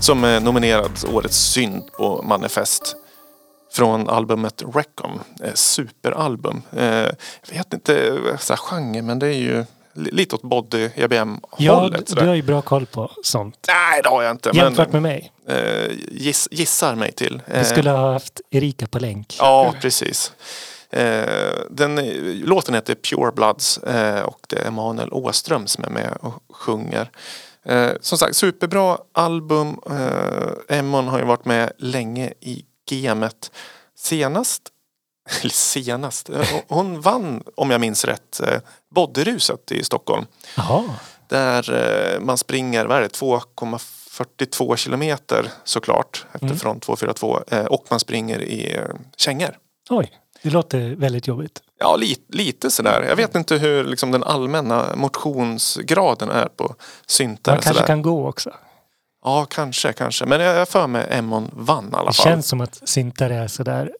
[0.00, 2.96] som är nominerad Årets synd på Manifest.
[3.74, 5.20] Från albumet Recom.
[5.44, 6.62] Eh, superalbum.
[6.76, 7.14] Eh, jag
[7.52, 9.64] vet inte så här, genre men det är ju
[9.94, 12.16] li- lite åt body EBM Ja, hållet.
[12.16, 13.56] du har ju bra koll på sånt.
[13.68, 14.50] Nej det har jag inte.
[14.54, 15.32] Jämfört men, med mig.
[15.48, 17.42] eh, giss, gissar mig till.
[17.58, 19.36] Du skulle ha haft Erika på länk.
[19.38, 20.32] Ja, precis.
[20.92, 21.94] Eh, den,
[22.40, 27.10] låten heter Pure Bloods eh, och det är Emanuel Åström som är med och sjunger.
[27.64, 29.80] Eh, som sagt, superbra album.
[30.68, 33.50] Emmon har ju varit med länge i gamet.
[33.98, 34.62] Senast,
[35.40, 36.30] eller senast,
[36.68, 38.40] hon vann om jag minns rätt
[38.94, 40.26] Bodyruset i Stockholm.
[40.56, 40.84] Jaha.
[41.28, 48.00] Där man springer, vad är det, 2,42 kilometer såklart efter front 242 eh, och man
[48.00, 48.80] springer i
[49.16, 49.58] kängor.
[49.90, 51.62] Oj, det låter väldigt jobbigt.
[51.78, 53.02] Ja, lite, lite sådär.
[53.08, 56.74] Jag vet inte hur liksom, den allmänna motionsgraden är på
[57.06, 57.52] syntar.
[57.52, 57.86] Man kanske sådär.
[57.86, 58.50] kan gå också.
[59.24, 60.26] Ja, kanske, kanske.
[60.26, 62.24] Men jag har för mig Emmon vann i alla Det fall.
[62.24, 63.92] känns som att syntare är sådär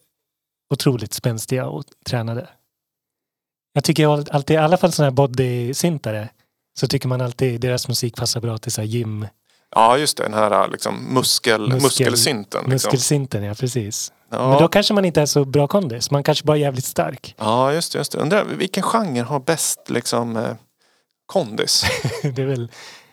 [0.73, 2.49] otroligt spänstiga och tränade.
[3.73, 6.29] Jag tycker alltid, i alla fall sådana här body-syntare,
[6.79, 9.27] så tycker man alltid deras musik passar bra till så här gym,
[9.75, 10.23] Ja, just det.
[10.23, 12.61] Den här liksom, muskel, Muskel- muskelsynten.
[12.61, 12.71] Liksom.
[12.73, 14.11] muskelsynten, ja precis.
[14.33, 14.49] Ja.
[14.49, 17.35] Men då kanske man inte är så bra kondis, man kanske bara är jävligt stark.
[17.37, 17.97] ja, just det.
[17.97, 18.17] Just det.
[18.17, 20.51] Undrar vilken genre har bäst liksom, eh,
[21.25, 21.85] kondis?
[22.35, 22.71] det är väl,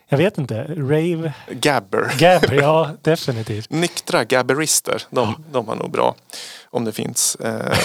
[0.09, 2.12] jag vet inte, rave, Gabber.
[2.18, 3.71] gabber, ja definitivt.
[3.71, 6.14] Nyktra gabberister, de, de har nog bra.
[6.73, 7.35] Om det finns.
[7.37, 7.77] Eh,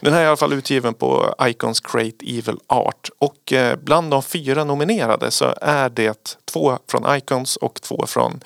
[0.00, 3.08] Den här är i alla fall utgiven på Icons Create Evil Art.
[3.18, 8.40] Och eh, bland de fyra nominerade så är det två från Icons och två från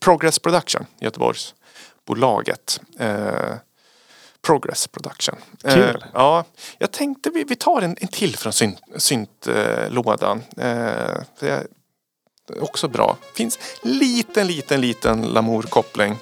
[0.00, 2.80] Progress Production, Göteborgsbolaget.
[4.46, 5.36] Progress Production.
[5.62, 5.82] Kul.
[5.82, 6.44] Eh, ja,
[6.78, 10.42] jag tänkte vi, vi tar en, en till från synt, syntlådan.
[10.56, 10.64] Eh,
[11.40, 11.66] det är
[12.60, 13.16] också bra.
[13.34, 16.16] Finns liten, liten, liten Lamour-koppling.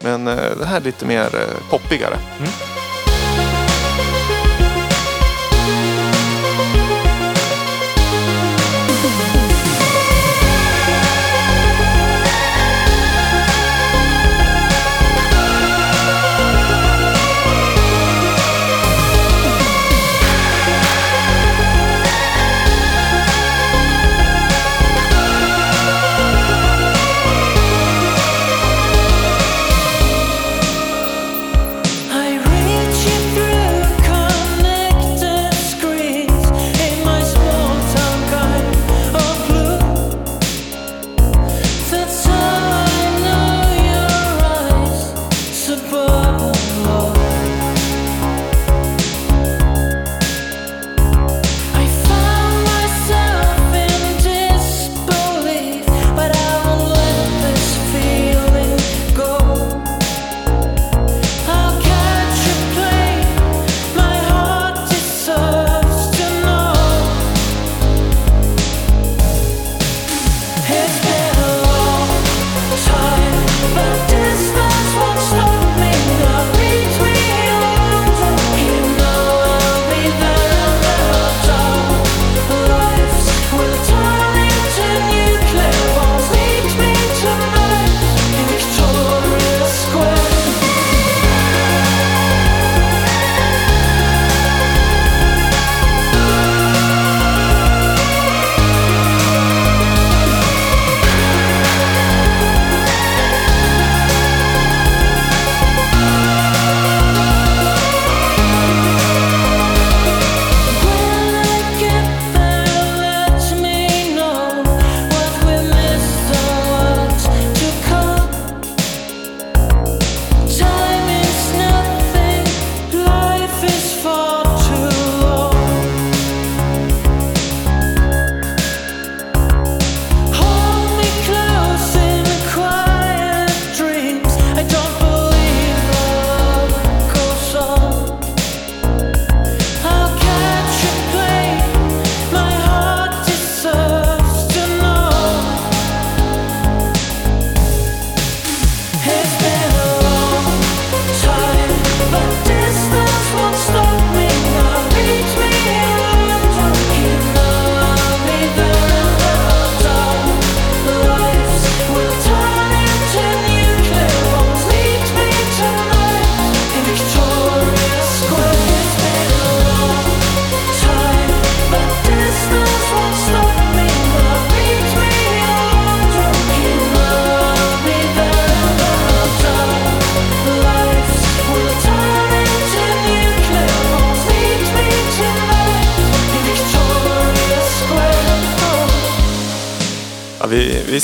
[0.00, 2.18] Men eh, det här är lite mer eh, poppigare.
[2.40, 2.87] I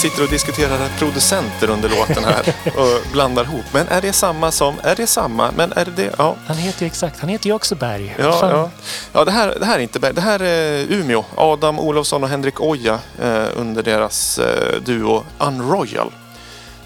[0.04, 3.64] sitter och diskuterar producenter under låten här och blandar ihop.
[3.72, 4.74] Men är det samma som...
[4.82, 5.50] Är det samma?
[5.56, 6.14] Men är det det?
[6.18, 6.36] Ja.
[6.46, 8.16] Han heter ju exakt, han heter ju också Berg.
[8.18, 8.50] Ja, Fan.
[8.50, 8.70] ja.
[9.12, 10.14] ja det, här, det här är inte Berg.
[10.14, 11.24] Det här är Umeå.
[11.34, 16.12] Adam Olofsson och Henrik Oja eh, under deras eh, duo Unroyal.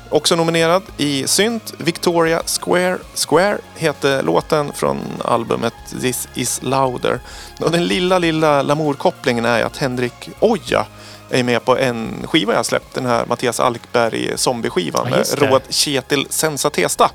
[0.09, 1.75] Också nominerad i synt.
[1.79, 2.99] Victoria Square.
[3.29, 7.21] Square heter låten från albumet This is louder.
[7.61, 10.87] Och den lilla, lilla Lamour-kopplingen är att Henrik Oja
[11.31, 12.95] är med på en skiva jag släppt.
[12.95, 15.51] Den här Mattias Alkberg zombie-skivan Ja, med.
[15.51, 17.11] Råd Kjetil Sensatesta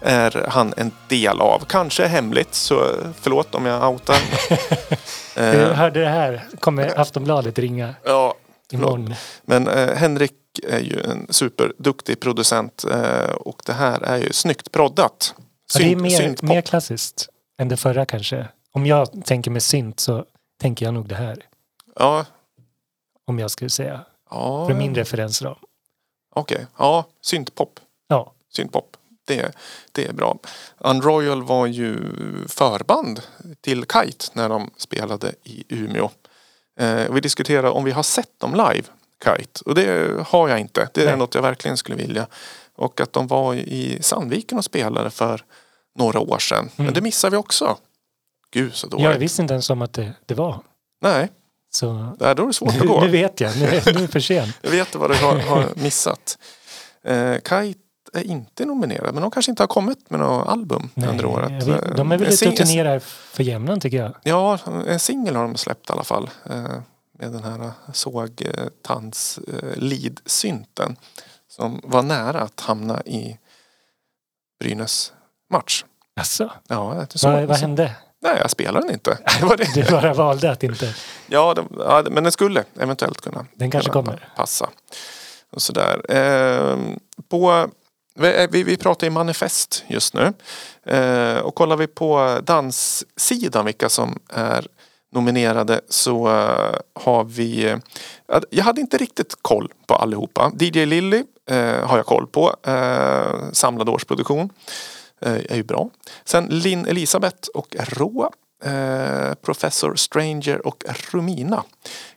[0.00, 1.64] är han en del av.
[1.68, 2.90] Kanske hemligt, så
[3.20, 4.16] förlåt om jag outar.
[5.36, 8.34] Jag eh, hörde det här, kommer Aftonbladet ringa ja,
[8.72, 9.14] imorgon.
[9.44, 10.32] men eh, Henrik
[10.68, 15.34] är ju en superduktig producent eh, och det här är ju snyggt proddat.
[15.74, 17.28] Ja, det är Synt- mer, mer klassiskt
[17.60, 18.48] än det förra kanske.
[18.72, 20.24] Om jag tänker med synt så
[20.60, 21.36] tänker jag nog det här.
[21.98, 22.24] Ja,
[23.26, 24.04] Om jag skulle säga.
[24.30, 25.56] ja För min referensram.
[26.34, 26.66] okej.
[26.78, 27.80] Ja, syntpop.
[28.08, 28.96] Ja, Syntpop.
[29.26, 29.52] Det,
[29.92, 30.38] det är bra.
[30.78, 31.98] Unroyal var ju
[32.48, 33.20] förband
[33.60, 36.10] till Kite när de spelade i Umeå.
[36.80, 38.82] Eh, vi diskuterade om vi har sett dem live,
[39.24, 39.60] Kite.
[39.66, 40.88] Och det har jag inte.
[40.94, 41.16] Det är Nej.
[41.16, 42.26] något jag verkligen skulle vilja.
[42.74, 45.44] Och att de var i Sandviken och spelade för
[45.98, 46.70] några år sedan.
[46.76, 46.94] Men Mm.
[46.94, 47.76] det missar vi också.
[48.50, 49.04] Gud så dåligt.
[49.04, 50.60] jag visste inte ens om att det, det var.
[51.00, 51.28] Nej,
[51.76, 53.00] Så där då är det svårt att nu, gå.
[53.00, 54.56] nu vet jag, nu, nu är det för sent.
[54.62, 56.38] Jag vet vad du har, har missat.
[57.04, 57.80] Eh, Kite
[58.12, 61.62] är inte nominerad men de kanske inte har kommit med något album Nej, under året.
[61.62, 64.14] vet, de är väl En ute och turnerar för jämnan tycker jag.
[64.22, 66.30] Ja, en singel har de släppt i alla fall.
[66.50, 66.62] Eh,
[67.18, 70.96] med den här sågtands eh, lead-synten.
[71.48, 73.38] Som var nära att hamna i
[74.60, 75.12] Brynäs
[75.50, 75.84] match.
[76.16, 77.96] Alltså, Ja, så, vad, vad hände?
[78.26, 79.18] Nej, jag spelar den inte.
[79.40, 79.74] Det var det.
[79.74, 80.94] Du bara valde att inte.
[81.26, 84.28] Ja, det, ja, men den skulle eventuellt kunna Den kanske kunna kommer.
[84.36, 84.68] passa.
[85.52, 86.02] Och sådär.
[86.08, 86.76] Eh,
[87.28, 87.66] på,
[88.50, 90.32] vi, vi, pratar i manifest just nu.
[90.86, 94.66] Eh, och kollar vi på danssidan vilka som är
[95.12, 97.76] nominerade så eh, har vi...
[98.50, 100.52] jag hade inte riktigt koll på allihopa.
[100.58, 102.54] DJ Lilly eh, har jag koll på.
[102.62, 104.50] Eh, samlad årsproduktion.
[105.20, 105.90] Eh, är ju bra.
[106.24, 108.30] Sen Linn Elisabeth och Roa.
[108.64, 111.64] Eh, Professor Stranger och Rumina.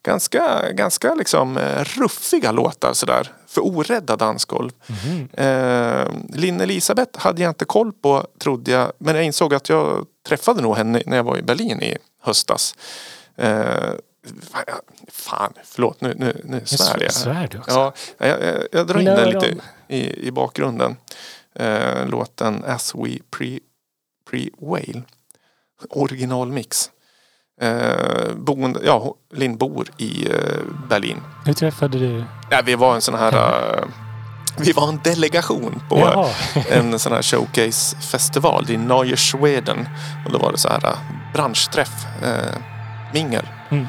[0.04, 3.32] Ganska, ganska liksom eh, ruffiga låtar sådär.
[3.48, 4.72] För orädda dansgolv.
[5.34, 8.92] Eh, Linn Elisabeth hade jag inte koll på trodde jag.
[8.98, 12.76] Men jag insåg att jag träffade nog henne när jag var i Berlin i höstas.
[13.36, 13.94] Eh,
[15.12, 17.14] fan, förlåt nu, nu, nu svär jag.
[17.14, 17.72] Svär du också?
[17.72, 19.56] Ja, jag, jag, jag drar in den lite
[19.88, 20.96] i, i bakgrunden.
[21.56, 23.60] Eh, låten As We Pre,
[24.30, 25.02] Pre Whale.
[25.90, 26.90] Originalmix.
[27.62, 31.22] Eh, boende, ja, Linn bor i eh, Berlin.
[31.46, 32.24] Hur träffade du?
[32.52, 33.34] Ja, vi var en sån här...
[33.34, 33.84] eh,
[34.58, 36.30] vi var en delegation på Jaha.
[36.70, 39.90] en sån här showcase-festival i Neue Schweden.
[40.26, 40.98] Och då var det så här eh,
[41.34, 42.58] branschträff, eh,
[43.14, 43.48] mingel.
[43.70, 43.88] Mm.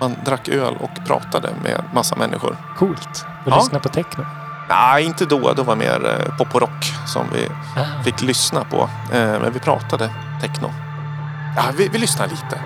[0.00, 2.56] Man drack öl och pratade med massa människor.
[2.78, 3.24] Coolt.
[3.46, 3.56] Och Ja.
[3.56, 4.24] lyssna på techno.
[4.72, 5.52] Nej, inte då.
[5.52, 8.02] Då var mer eh, pop och rock som vi Ah.
[8.04, 8.88] fick lyssna på.
[9.12, 10.10] Eh, men vi pratade
[10.40, 10.70] techno.
[11.56, 12.58] Ja, vi, vi lyssnar lite.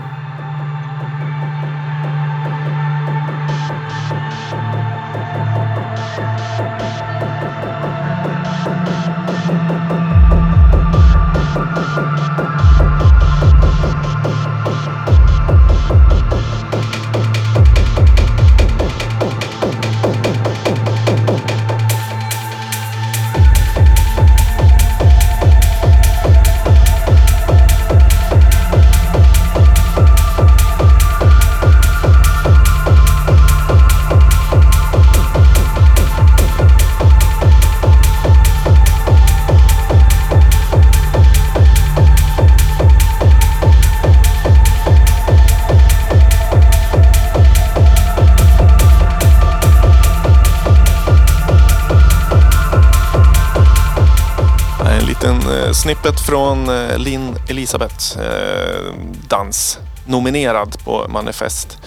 [55.86, 58.94] Snippet från eh, Linn Elisabeth eh,
[59.28, 61.78] dans nominerad på Manifest.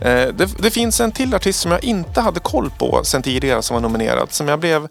[0.00, 3.62] Eh, det, det finns en till artist som jag inte hade koll på sen tidigare
[3.62, 4.88] som var nominerad som jag blev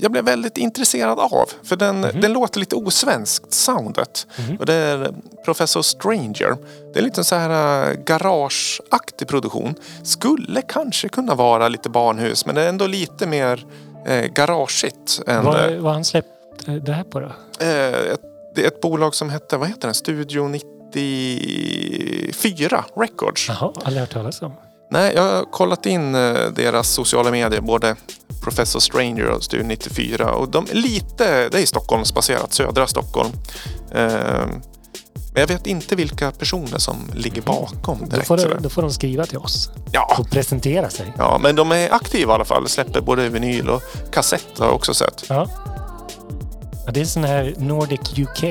[0.00, 1.48] jag blev väldigt intresserad av.
[1.62, 4.26] För den, den låter lite osvenskt, soundet.
[4.58, 6.56] Och det är Professor Stranger.
[6.92, 9.74] Det är lite så här garageaktig produktion.
[10.02, 13.64] Skulle kanske kunna vara lite barnhus men det är ändå lite mer
[14.06, 15.20] eh, garageigt.
[15.26, 16.33] Än, Vad vad har han släppt
[16.84, 17.26] det här på då?
[17.60, 18.20] Eh, ett,
[18.58, 19.94] ett bolag som hette, vad heter den?
[19.94, 23.48] Studio 94 Records.
[23.48, 24.52] Jaha, aldrig hört talas om.
[24.90, 27.96] Nej, jag har kollat in eh, deras sociala medier, både
[28.44, 30.34] Professor Stranger och Studio 94.
[30.34, 33.30] Och de är lite, det är Stockholmsbaserat, södra Stockholm.
[33.90, 34.46] Eh,
[35.32, 38.28] Men jag vet inte vilka personer som ligger bakom Då direkt.
[38.28, 38.54] får, sådär.
[38.54, 41.12] de, då får de skriva till oss Ja, och presentera sig.
[41.18, 42.68] ja, men de är aktiva i alla fall.
[42.68, 43.82] Släpper både vinyl och
[44.12, 45.24] kassett har jag också sett.
[45.28, 45.48] Ja.
[46.86, 48.44] Ja det är sån här Nordic UK.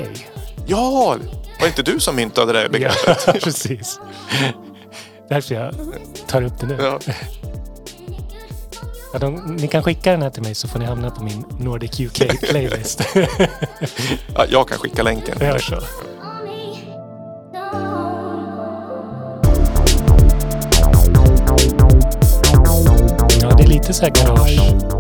[0.68, 1.18] Ja,
[1.60, 3.24] var inte du som myntade det begreppet?
[3.28, 4.00] Ja, precis.
[5.30, 5.76] Därför jag
[6.28, 6.78] tar upp det nu.
[6.80, 7.00] Ja.
[9.14, 11.44] Ja, de, ni kan skicka den här till mig så får ni hamna på min
[11.60, 13.02] Nordic UK playlist.
[14.36, 15.38] Ja, jag kan skicka länken.
[15.42, 15.76] Gör så.
[23.42, 24.93] Ja, det är lite så här garage.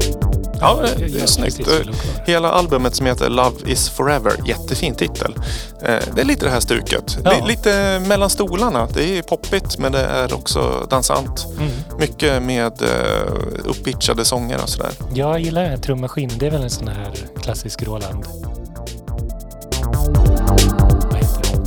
[0.59, 1.57] Ja, det är snyggt.
[1.65, 2.31] det.
[2.31, 5.35] Hela albumet som heter Love is forever, jättefin titel.
[5.81, 7.17] Eh, Det är lite det här stuket.
[7.23, 7.31] Ja.
[7.31, 8.87] Li- Lite mellan stolarna.
[8.93, 11.45] Det är poppigt men det är också dansant.
[11.57, 11.69] Mm.
[11.99, 13.33] Mycket med eh,
[13.65, 14.91] uppitchade sånger och sådär.
[15.13, 16.37] Jag gillar trummaskinen.
[16.37, 18.25] Det är väl en sån här klassisk Roland.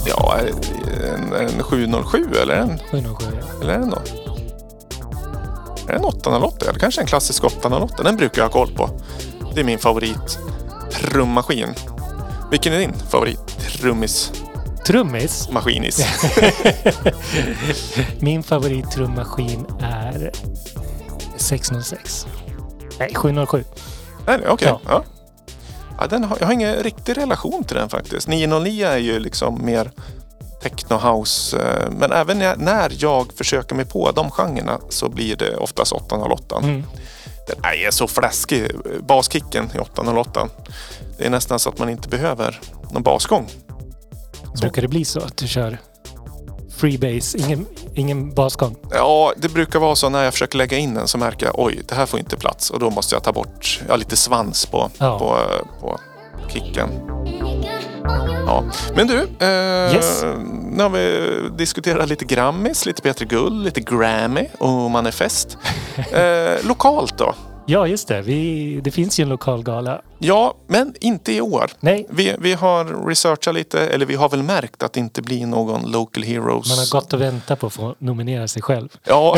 [0.07, 0.37] Ja,
[1.15, 3.63] en, en 707 eller en, 707 ja.
[3.63, 3.99] eller en då?
[5.89, 6.67] Är det en 808?
[6.69, 8.03] Eller kanske en klassisk 808?
[8.03, 8.91] Den brukar jag ha koll på.
[9.55, 10.39] Det är min favorit
[10.93, 11.69] trummaskin.
[12.51, 14.33] Vilken är din favorit trummis
[14.87, 15.49] Trummis.
[15.51, 16.01] maskinis?
[18.21, 20.31] Min favorit trummaskin är
[21.37, 22.27] 606.
[22.99, 23.65] Nej, 707.
[24.27, 24.49] Är det?
[24.49, 24.69] Okej.
[24.69, 24.81] Ja.
[24.89, 25.05] Ja.
[26.01, 28.29] Ja, den har, jag har ingen riktig relation till den faktiskt.
[28.29, 29.91] 909 är ju liksom mer
[30.71, 31.57] techno house.
[31.59, 36.57] eh, Men även när, jag försöker mig på de genrerna så blir det oftast 808.
[36.63, 36.85] Mm.
[37.47, 38.71] Den är så fläskig.
[39.09, 40.49] Baskicken i 808.
[41.19, 42.61] Det är nästan så att man inte behöver
[42.91, 43.47] någon basgång.
[44.61, 45.79] Brukar det bli så att du kör
[46.77, 48.77] freebase, ingen, ingen basgång?
[48.91, 51.83] Ja, det brukar vara så när jag försöker lägga in den så märker jag oj,
[51.89, 54.91] det här får inte plats och då måste jag ta bort ja, lite svans på,
[54.99, 55.19] Ja.
[55.19, 55.39] på,
[55.81, 56.01] på
[56.49, 56.89] kicken.
[58.47, 58.65] Ja.
[58.95, 60.25] Men du, eh, Yes.
[60.71, 65.59] nu har vi diskuterat lite Grammis, lite Peter Gull, lite Grammy och Manifest.
[66.13, 67.35] Eh, lokalt då?
[67.67, 68.23] Ja, just det.
[68.23, 70.01] Vi, det finns ju en lokal gala.
[70.19, 71.71] Ja, men inte i år.
[71.81, 75.47] Nej, Vi, vi har researchat lite, eller vi har väl märkt att det inte blir
[75.47, 76.69] någon Local Heroes.
[76.69, 78.89] man har gått och väntat på att få nominera sig själv.
[79.05, 79.37] Ja,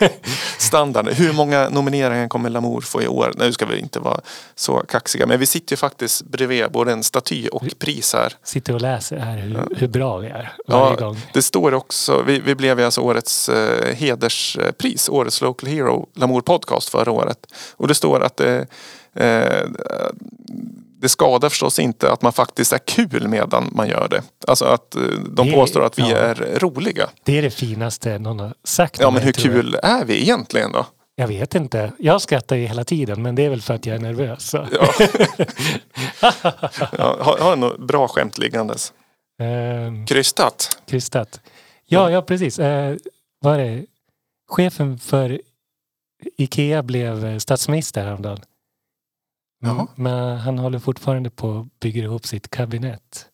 [0.58, 1.08] standard.
[1.08, 3.32] Hur många nomineringar kommer Lamour få i år?
[3.36, 4.20] Nu ska vi inte vara
[4.54, 8.32] så kaxiga, men vi sitter ju faktiskt bredvid både en staty och pris här.
[8.42, 11.16] Sitter och läser här hur, hur bra vi är varje Ja, gång.
[11.32, 16.40] det står också, vi, vi blev ju alltså årets eh, hederspris, årets Local Hero Lamour
[16.40, 17.38] Podcast förra året.
[17.76, 18.60] Och det står att eh,
[21.00, 24.22] det skadar förstås inte att man faktiskt är kul medan man gör det.
[24.46, 26.16] Alltså att eh, de Det- påstår att vi ja.
[26.16, 27.08] är roliga.
[27.24, 29.62] Det är det finaste någon har sagt Ja men hur tror jag.
[29.64, 30.86] kul är vi egentligen då?
[31.16, 31.92] Jag vet inte.
[31.98, 34.54] Jag skrattar ju hela tiden men det är väl för att jag är nervös.
[34.54, 34.66] Ja.
[36.98, 38.92] ja, har, har du något bra skämt liggandes?
[39.40, 40.78] Ehm, Krystat?
[40.86, 41.40] krystat.
[41.86, 42.58] Ja, ja precis.
[42.58, 42.96] Eh,
[43.40, 43.84] vad är det?
[44.50, 45.40] Chefen för
[46.36, 48.40] Ikea blev eh, statsminister häromdagen.
[49.64, 49.86] Mm, Jaha.
[49.94, 53.26] Men han håller fortfarande på att bygga ihop sitt kabinett.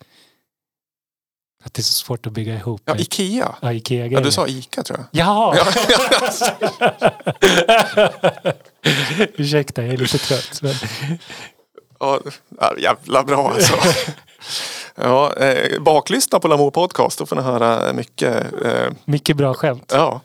[1.64, 2.81] Att det är så svårt att bygga ihop.
[2.85, 3.55] Ja, Ikea.
[3.61, 5.07] ja, Ikea Ja, du sa Ica tror jag.
[5.11, 5.57] Jaha!
[5.57, 5.66] Ja.
[9.37, 10.62] Ursäkta, jag är lite trött.
[10.62, 10.74] Men...
[12.01, 12.20] Ja,
[12.78, 13.74] jävla bra alltså.
[14.95, 18.53] Ja, eh, baklyssna på Lamour Podcast, då får ni höra mycket.
[18.64, 19.91] Eh, Mycket bra skämt.
[19.95, 20.20] ja.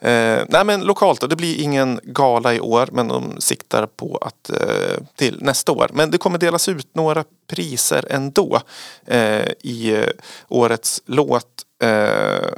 [0.00, 4.16] Eh, nej men lokalt då, det blir ingen gala i år men de siktar på
[4.22, 5.90] att eh, till nästa år.
[5.94, 8.60] Men det kommer delas ut några priser ändå
[9.06, 10.06] eh, i eh,
[10.48, 11.46] årets låt,
[11.82, 12.48] eh,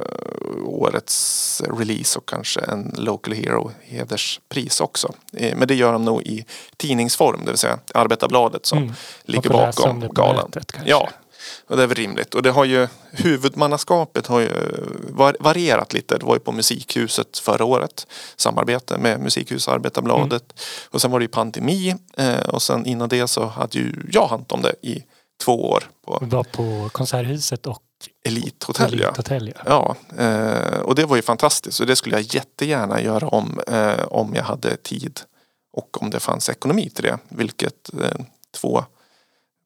[0.65, 5.13] årets release och kanske en Local Hero hederspris också.
[5.37, 6.45] Eh, men det gör de nog i
[6.77, 8.93] tidningsform, det vill säga Arbetarbladet som Mm.
[9.25, 10.49] ligger bakom galan.
[10.55, 10.73] nätet.
[10.85, 11.09] Ja,
[11.67, 12.35] och det är väl rimligt.
[12.35, 14.51] Och det har ju, huvudmannaskapet har ju
[15.09, 16.17] var, varierat lite.
[16.17, 18.07] Det var ju på Musikhuset förra året.
[18.35, 20.43] Samarbete med Musikhus Arbetarbladet.
[20.43, 20.89] Mm.
[20.89, 21.95] Och sen var det ju pandemi.
[22.17, 25.03] Eh, och sen innan det så hade ju jag hand om det i
[25.43, 27.81] två år på Vi var på Konserthuset och
[28.25, 28.99] Elithotell.
[28.99, 29.07] Ja.
[29.07, 29.53] Elithotell.
[29.65, 29.95] Ja.
[30.17, 31.79] Ja, eh, och det var ju fantastiskt.
[31.79, 35.19] Och det skulle jag jättegärna göra om eh, om jag hade tid
[35.73, 37.17] och om det fanns ekonomi till det.
[37.29, 38.25] Vilket eh,
[38.61, 38.85] två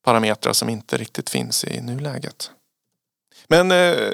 [0.04, 2.52] parametrar som inte riktigt finns i nuläget.
[3.48, 4.10] Men eh,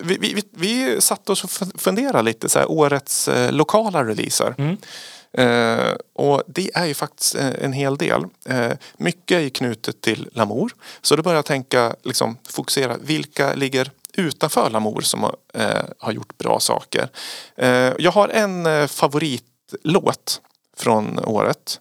[0.00, 4.04] vi, vi, vi, vi satt oss och fun- funderade lite så här, årets eh, lokala
[4.04, 4.54] releaser.
[4.58, 4.76] Mm.
[5.32, 8.24] Eh, och det är ju faktiskt eh, en hel del.
[8.44, 10.72] Eh, mycket är knutet till Lamour.
[11.02, 15.24] Så då börjar jag tänka, liksom, fokusera, vilka ligger utanför Lamour som
[15.54, 17.08] eh, har gjort bra saker.
[17.98, 20.40] Jag har en favoritlåt
[20.76, 21.80] från året.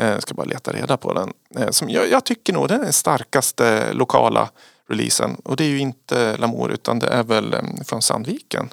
[0.00, 1.32] Eh, Jag ska bara leta reda på den.
[1.58, 4.48] Eh, Som jag, jag tycker nog den är den starkaste lokala
[4.88, 5.36] releasen.
[5.44, 8.68] Och det är ju inte Lamour utan det är väl eh, från Sandviken.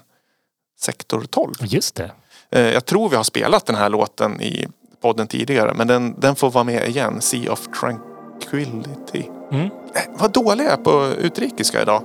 [0.79, 1.53] Sektor 12.
[1.61, 2.11] Just det.
[2.51, 4.67] Eh, Jag tror vi har spelat den här låten i
[5.01, 7.21] podden tidigare men den, den får vara med igen.
[7.21, 9.29] Sea of Tranquility.
[9.51, 9.65] Mm.
[9.65, 9.71] Eh,
[10.19, 12.03] vad dålig jag är på utrikiska idag.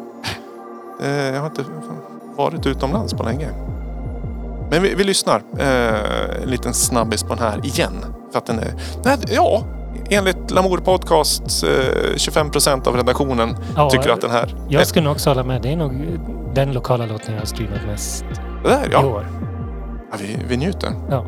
[1.03, 1.64] Eh, jag har inte
[2.37, 3.49] varit utomlands på länge.
[4.70, 5.43] Men vi, vi lyssnar.
[5.59, 8.05] Eh, en liten snabbis på den här igen.
[8.33, 8.74] För att den är...
[9.05, 9.62] Nej, ja,
[10.11, 11.68] enligt Lamour Podcast eh,
[12.14, 14.55] 25% av redaktionen Ja, tycker att den här...
[14.68, 15.62] Jag skulle nog också hålla med.
[15.62, 16.18] Det är nog
[16.55, 18.24] den lokala låten jag har streamat mest
[18.64, 19.07] där, i ja.
[19.07, 19.26] år.
[20.11, 20.93] ja vi, vi njuter.
[21.11, 21.24] Ja,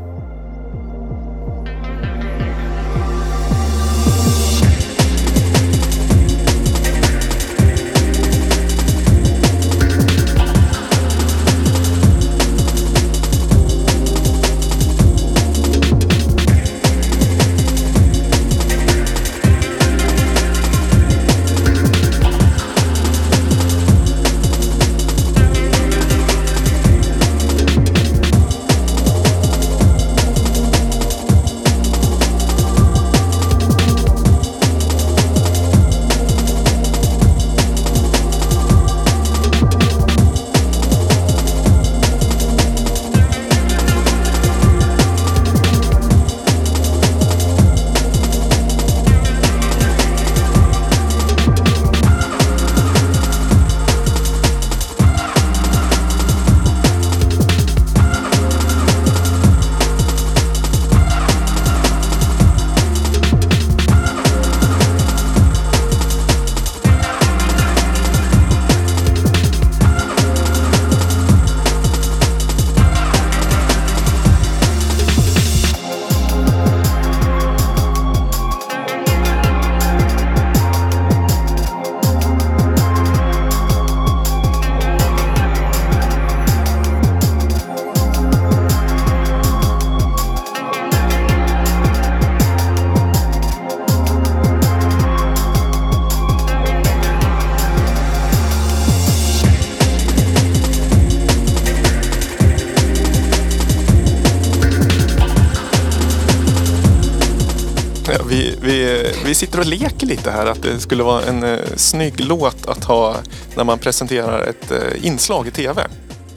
[110.17, 113.17] lite här att det skulle vara en eh, snygg låt att ha
[113.57, 115.87] när man presenterar ett eh, inslag i tv.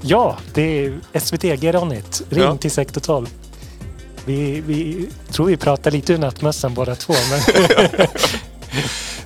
[0.01, 2.21] Ja, det är SVT Get On It.
[2.29, 2.57] Ring Ja.
[2.57, 3.27] till sektor 12.
[4.25, 7.13] Vi, vi tror vi pratar lite ur nattmössan båda två.
[7.31, 7.67] Men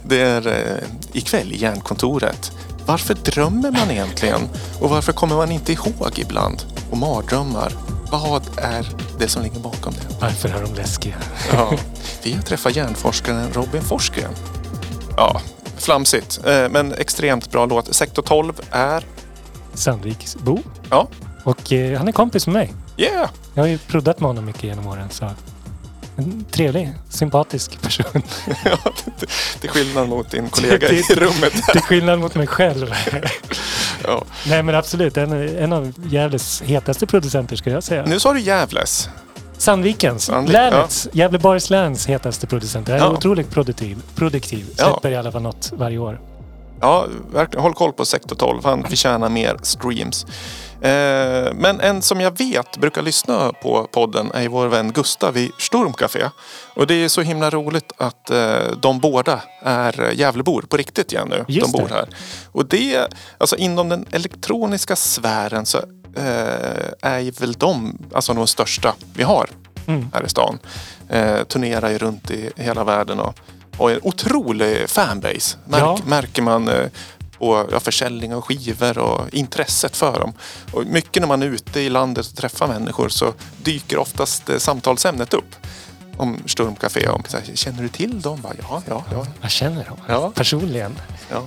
[0.06, 0.84] Det är eh,
[1.14, 2.52] ikväll i Järnkontoret.
[2.86, 4.42] Varför drömmer man egentligen?
[4.80, 6.64] Och varför kommer man inte ihåg ibland?
[6.92, 7.74] Och mardrömmar,
[8.12, 8.88] vad är
[9.20, 10.16] det som ligger bakom det?
[10.22, 11.16] varför är de läskiga?
[11.54, 11.72] Ja,
[12.24, 14.32] vi har träffat hjärnforskaren Robin Forsgren.
[15.18, 15.42] Ja,
[15.78, 17.96] flamsigt, eh, men extremt bra låt.
[17.96, 19.04] Sektor 12 är,
[19.74, 20.60] Sandviksbo.
[20.90, 21.08] ja,
[21.44, 22.74] Och eh, han är kompis med mig.
[22.98, 23.30] yeah!
[23.54, 25.08] Jag har ju proddat med honom mycket genom åren.
[25.10, 25.30] Så
[26.18, 28.06] en trevlig, sympatisk person.
[28.66, 28.78] Ja,
[29.18, 29.28] till-
[29.60, 31.54] till skillnad mot din kollega i Det- rummet.
[31.72, 32.94] Till skillnad mot mig själv.
[34.04, 34.24] Ja.
[34.48, 38.06] Nej men absolut, en, en av Gävles hetaste producenter skulle jag säga.
[38.06, 39.10] Nu sa du Gävles.
[39.62, 42.88] Sandvikens, Sandvik, länets, Gävleborgs läns hetaste producent.
[42.88, 43.10] Jag är Ja.
[43.12, 43.98] otroligt produktiv.
[44.16, 44.66] produktiv.
[44.78, 44.84] Ja.
[44.92, 46.22] Släpper i alla fall något varje år.
[46.82, 47.64] Ja, verkligen.
[47.64, 48.62] Håll koll på sektor 12.
[48.64, 50.26] Han förtjänar mer streams.
[50.82, 55.52] Eh, men en som jag vet brukar lyssna på podden är vår vän Gustav i
[55.60, 56.30] Sturmcafé.
[56.76, 61.28] Och det är så himla roligt att eh, de båda är Gävlebor på riktigt igen
[61.30, 61.46] nu.
[61.48, 61.94] Just de bor det.
[61.94, 62.10] här.
[62.52, 63.08] Och det,
[63.38, 65.78] alltså inom den elektroniska sfären så
[67.02, 69.50] är väl de alltså de största vi har
[69.88, 70.10] Mm.
[70.14, 70.60] här i stan.
[71.10, 73.36] Eh, turnerar ju runt i hela världen och
[73.78, 75.58] har en otrolig fanbase.
[75.66, 75.98] Märk, Ja.
[76.06, 76.88] Märker man eh,
[77.38, 80.34] på ja, försäljning av skivor och intresset för dem.
[80.72, 83.34] Och mycket när man är ute i landet och träffar människor så
[83.64, 85.56] dyker oftast eh, samtalsämnet upp.
[86.22, 87.08] Om Sturmcafé.
[87.08, 88.42] Om, så här, Känner du till dem?
[88.42, 89.26] Bara, ja, ja, ja.
[89.42, 90.32] Jag känner dem Ja.
[90.36, 91.00] personligen.
[91.30, 91.38] ja.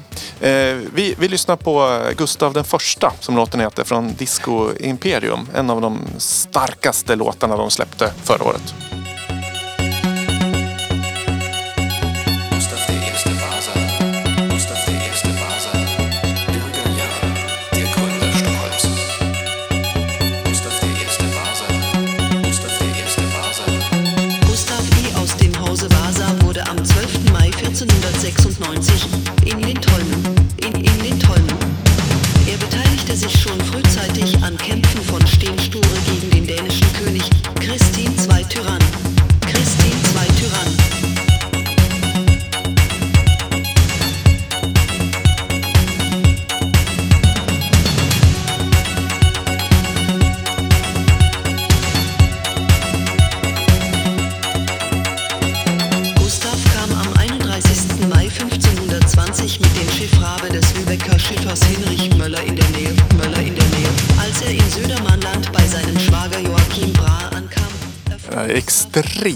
[0.48, 5.48] Eh, vi, vi lyssnar på Gustav den första som låten heter från Disco Imperium.
[5.54, 8.74] En av de starkaste låtarna de släppte förra året.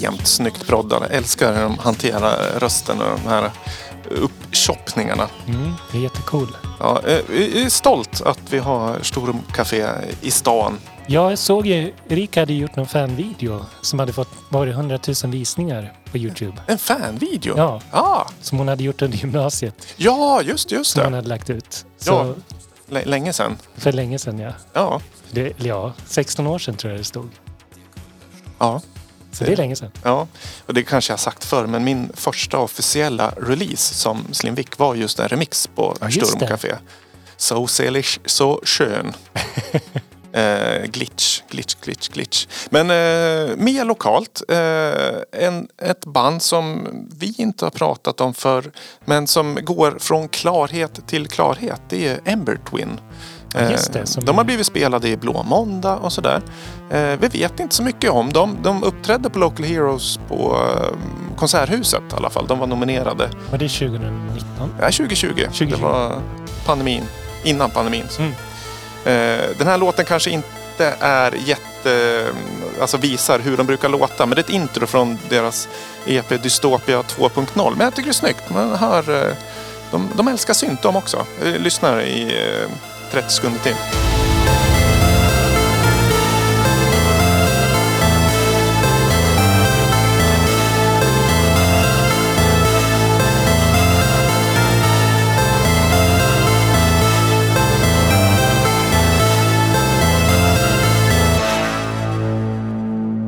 [0.09, 1.07] Extremt snyggt proddade.
[1.07, 3.51] Älskar hur de hanterar rösten och de här
[4.11, 5.29] uppchoppningarna.
[5.47, 6.57] Mm, det är jättecool.
[6.81, 9.87] Ja, eh, jag är stolt att vi har Storum Café
[10.21, 10.79] i stan.
[11.07, 15.33] Jag såg ju, Erika hade gjort någon fanvideo som hade fått var det 100 000
[15.33, 16.63] visningar på Youtube.
[16.67, 17.55] En fanvideo?
[17.57, 17.81] Ja.
[17.91, 19.87] Ah, Som hon hade gjort under gymnasiet.
[19.97, 21.19] ja, just, just Som hon det.
[21.19, 21.85] hade lagt ut.
[21.99, 22.35] Så
[22.91, 23.01] Ja.
[23.05, 23.57] Länge sedan.
[23.77, 24.53] För länge sedan ja.
[24.73, 25.01] Ja.
[25.31, 27.31] Det, ja, 16 år sedan tror jag det stod.
[28.59, 28.81] ja.
[29.33, 29.91] Så det är länge sedan.
[30.03, 30.27] Ja,
[30.67, 34.67] och det kanske jag har sagt förr, men min första officiella release som Slim Vic
[34.77, 36.47] var just en remix på Ja, just Sturm det.
[36.47, 36.75] Café.
[37.37, 39.13] So selig, så skön.
[40.33, 42.47] eh, glitch, glitch, glitch, glitch.
[42.71, 44.43] Men eh, mer lokalt.
[44.49, 48.73] Eh, en, ett band som vi inte har pratat om för
[49.05, 51.81] men som går från klarhet till klarhet.
[51.89, 53.01] Det är Ember Twin.
[53.71, 56.43] Just det, Eh, som- De har blivit spelade i Blå Måndag och sådär.
[56.91, 58.57] Eh, vi vet inte så mycket om dem.
[58.63, 60.99] De uppträdde på Local Heroes på eh,
[61.37, 62.47] Konserthuset i alla fall.
[62.47, 63.31] De var nominerade.
[63.51, 64.75] Var det 2019?
[64.81, 65.29] Ja, 2020.
[65.35, 65.71] 2020.
[65.71, 66.21] Det var
[66.67, 67.03] pandemin.
[67.45, 68.05] Innan pandemin.
[68.19, 68.31] Mm.
[69.05, 72.27] Eh, den här låten kanske inte är jätte...
[72.81, 74.27] Alltså visar hur de brukar låta.
[74.27, 75.69] Men det är ett intro från deras
[76.07, 77.71] EP Dystopia 2.0.
[77.77, 78.51] Men jag tycker det är snyggt.
[78.51, 79.27] Man hör...
[79.29, 79.35] eh,
[79.91, 81.25] De, de älskar synt de också.
[81.45, 82.71] Jag lyssnar i eh,
[83.11, 83.75] 30 sekunder till.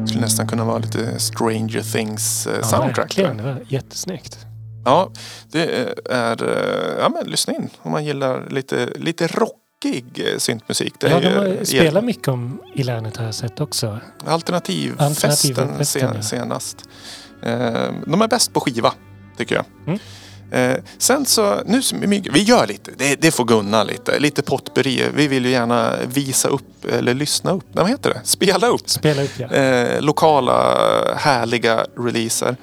[0.07, 2.99] Skulle nästan kunna vara lite Stranger Things eh, Ja, soundtrack.
[2.99, 3.37] verkligen.
[3.37, 4.39] Det var jättesnyggt.
[4.85, 5.11] Ja,
[5.53, 5.63] det
[6.11, 6.43] är...
[6.43, 9.27] eh, Ja, men lyssna in om man gillar lite, lite
[9.85, 10.95] rockig eh, syntmusik.
[11.01, 13.99] Det Ja, de ju- har spelat mycket om i länet har jag sett också.
[14.27, 16.23] Alternativfesten Alternativfesten, sen, ja.
[16.23, 16.89] senast.
[17.43, 18.93] Eh, De är bäst på skiva,
[19.37, 19.65] tycker jag.
[19.87, 19.99] Mm.
[20.53, 21.81] Eh, sen så, nu
[22.33, 25.05] vi gör lite, det, det får Gunna lite, lite potpurri.
[25.15, 28.21] Vi vill ju gärna visa upp, eller lyssna upp, nej, vad heter det?
[28.25, 28.91] Spela upp.
[28.91, 29.49] Spela upp ja.
[29.49, 30.77] Eh, lokala
[31.17, 32.57] härliga releaser.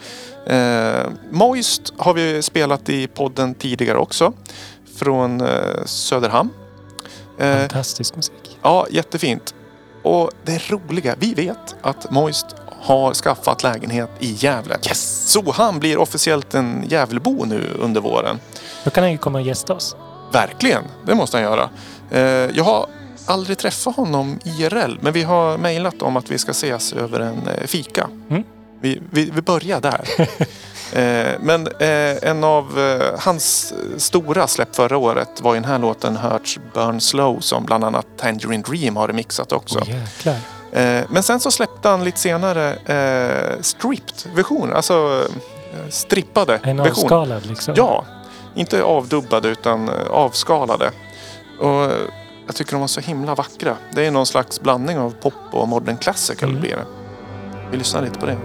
[0.47, 4.33] Eh, Moist har vi spelat i podden tidigare också.
[4.97, 5.47] Från eh,
[5.85, 6.49] Söderhamn.
[7.39, 8.57] Eh, Fantastisk musik.
[8.61, 9.53] ja, jättefint.
[10.03, 12.45] Och det roliga, vi vet att Moist
[12.81, 14.75] har skaffat lägenhet i Gävle.
[14.87, 15.31] Yes!
[15.31, 18.39] Så han blir officiellt en Gävlebo nu under våren.
[18.83, 19.95] Då kan han ju komma och gästa oss.
[20.31, 21.69] Verkligen, det måste han göra.
[22.11, 22.21] Eh,
[22.57, 22.85] jag har
[23.25, 27.47] aldrig träffat honom IRL, men vi har mejlat om att vi ska ses över en
[27.47, 28.09] eh, fika.
[28.29, 28.43] Mm.
[28.81, 30.07] Vi, vi, vi börjar där.
[30.93, 35.79] eh, men eh, en av eh, hans stora släpp förra året var ju den här
[35.79, 39.79] låten Hurts Burn Slow som bland annat Tangerine Dream har remixat också.
[39.81, 40.35] Åh jäklar.
[41.09, 45.23] Men sen så släppte han lite senare eh, stripped version, alltså
[45.89, 46.91] strippade En version.
[47.03, 47.73] avskalad liksom.
[47.77, 48.05] Ja,
[48.55, 50.91] inte avdubbade utan avskalade.
[51.59, 51.91] Och
[52.45, 53.75] jag tycker de var så himla vackra.
[53.91, 56.61] Det är någon slags blandning av pop och modern classical Mm.
[56.61, 56.85] blir det.
[57.71, 58.37] Vi lyssnar lite på det.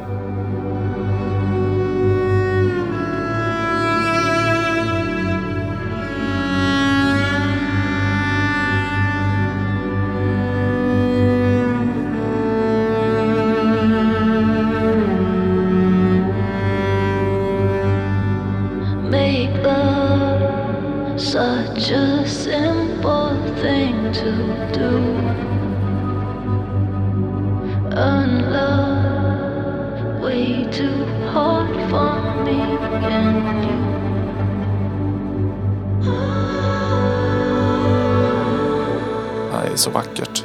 [39.73, 40.45] Är så vackert.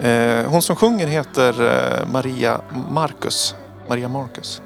[0.00, 1.62] Eh, hon som sjunger heter
[2.00, 2.60] eh, Maria
[2.90, 3.54] Marcus.
[3.88, 4.62] Maria Marcus.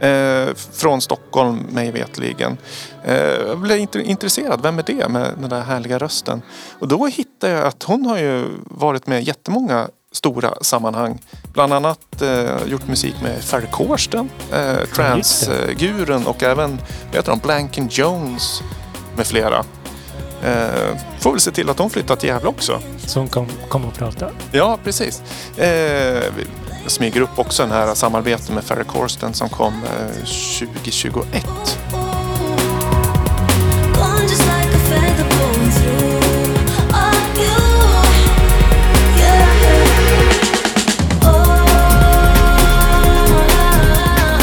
[0.00, 2.56] Eh, från Stockholm mig vetligen.
[3.46, 4.62] Jag blev int- intresserad.
[4.62, 6.42] Vem är det med den där härliga rösten?
[6.78, 11.18] Och då hittade jag att hon har ju varit med i jättemånga stora sammanhang.
[11.52, 16.70] Bland annat eh, gjort musik med Ferry Corsten, eh, Transgurun och även
[17.06, 18.62] vad heter de, Blanken Jones
[19.16, 19.64] med flera.
[20.44, 22.80] Eh, får väl se till att de flyttar till Gävle också.
[23.06, 24.32] Så hon kom, kom och pratade.
[24.52, 25.22] Ja, precis.
[25.56, 26.46] Eh, vi
[26.86, 31.46] smyger upp också den här samarbetet med Ferry Corsten som kom eh, 2021.
[33.94, 36.92] Gone just like a feather blowing through.
[36.92, 37.58] Oh, you,
[39.18, 39.48] yeah.
[41.22, 41.56] Oh,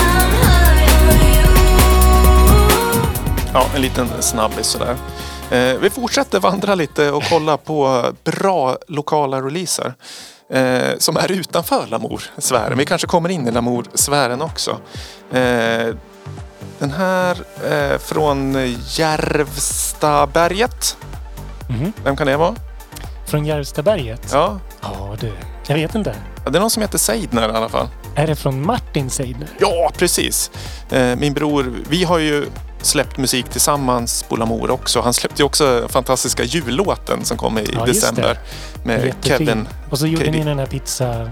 [0.01, 1.47] I'm high on you.
[3.53, 4.95] Ja, en liten snabbis sådär.
[5.51, 9.93] Eh, vi fortsätter vandra lite och kolla på bra lokala releaser.
[10.53, 12.77] eh, som är utanför Lamour-sfären.
[12.77, 14.71] Vi kanske kommer in i Lamour-sfären också.
[15.31, 15.87] Eh,
[16.79, 17.37] den här
[17.71, 18.53] eh, från
[18.97, 20.97] Järvstaberget.
[21.69, 21.93] Mhm.
[22.03, 22.55] Vem kan det vara?
[23.27, 24.29] Från Järvstaberget?
[24.33, 25.31] Ja, Ja, du.
[25.67, 26.15] Jag vet inte.
[26.45, 27.87] Ja, det är någon som heter Seidner i alla fall.
[28.15, 29.47] Är det från Martin Seidner?
[29.59, 30.51] Ja, precis.
[30.91, 32.45] Eh, min bror, vi har ju
[32.81, 35.01] släppt musik tillsammans på Lamour också.
[35.01, 38.39] Han släppte ju också fantastiska jullåten som kom i Ja, december.
[38.83, 39.37] Med Jättefin.
[39.47, 40.31] Kevin Och så gjorde KB.
[40.31, 41.31] ni den här pizza,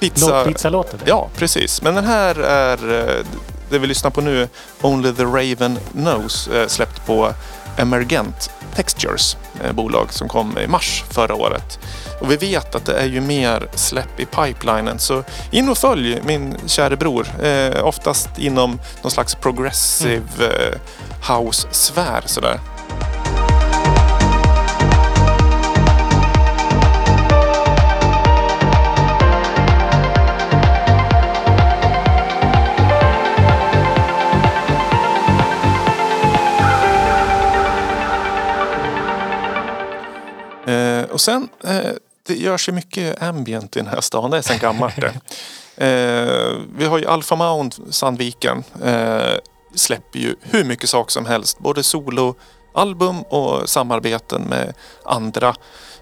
[0.00, 0.26] Pizza.
[0.44, 1.00] låt, pizzalåten.
[1.04, 1.82] Ja, precis.
[1.82, 3.24] Men den här är, eh,
[3.70, 4.48] det vi lyssnar på nu,
[4.82, 7.32] Only the Raven Knows, eh, släppt på
[7.76, 11.78] Emergent Textures, eh, bolag som kom i mars förra året.
[12.20, 16.22] Och vi vet att det är ju mer släpp i pipelinen så in och följ
[16.24, 17.26] min kära bror.
[17.44, 20.78] Eh, oftast inom någon slags progressive eh,
[21.34, 22.60] house-sfär sådär.
[41.16, 41.90] Och sen, eh,
[42.26, 44.30] det görs ju mycket ambient i den här stan.
[44.30, 45.14] Det är sen gammalt det.
[45.78, 48.64] Eh, vi har ju Alpha Mount Sandviken.
[48.84, 49.32] Eh,
[49.74, 51.58] släpper ju hur mycket saker som helst.
[51.58, 55.54] Både soloalbum och samarbeten med andra.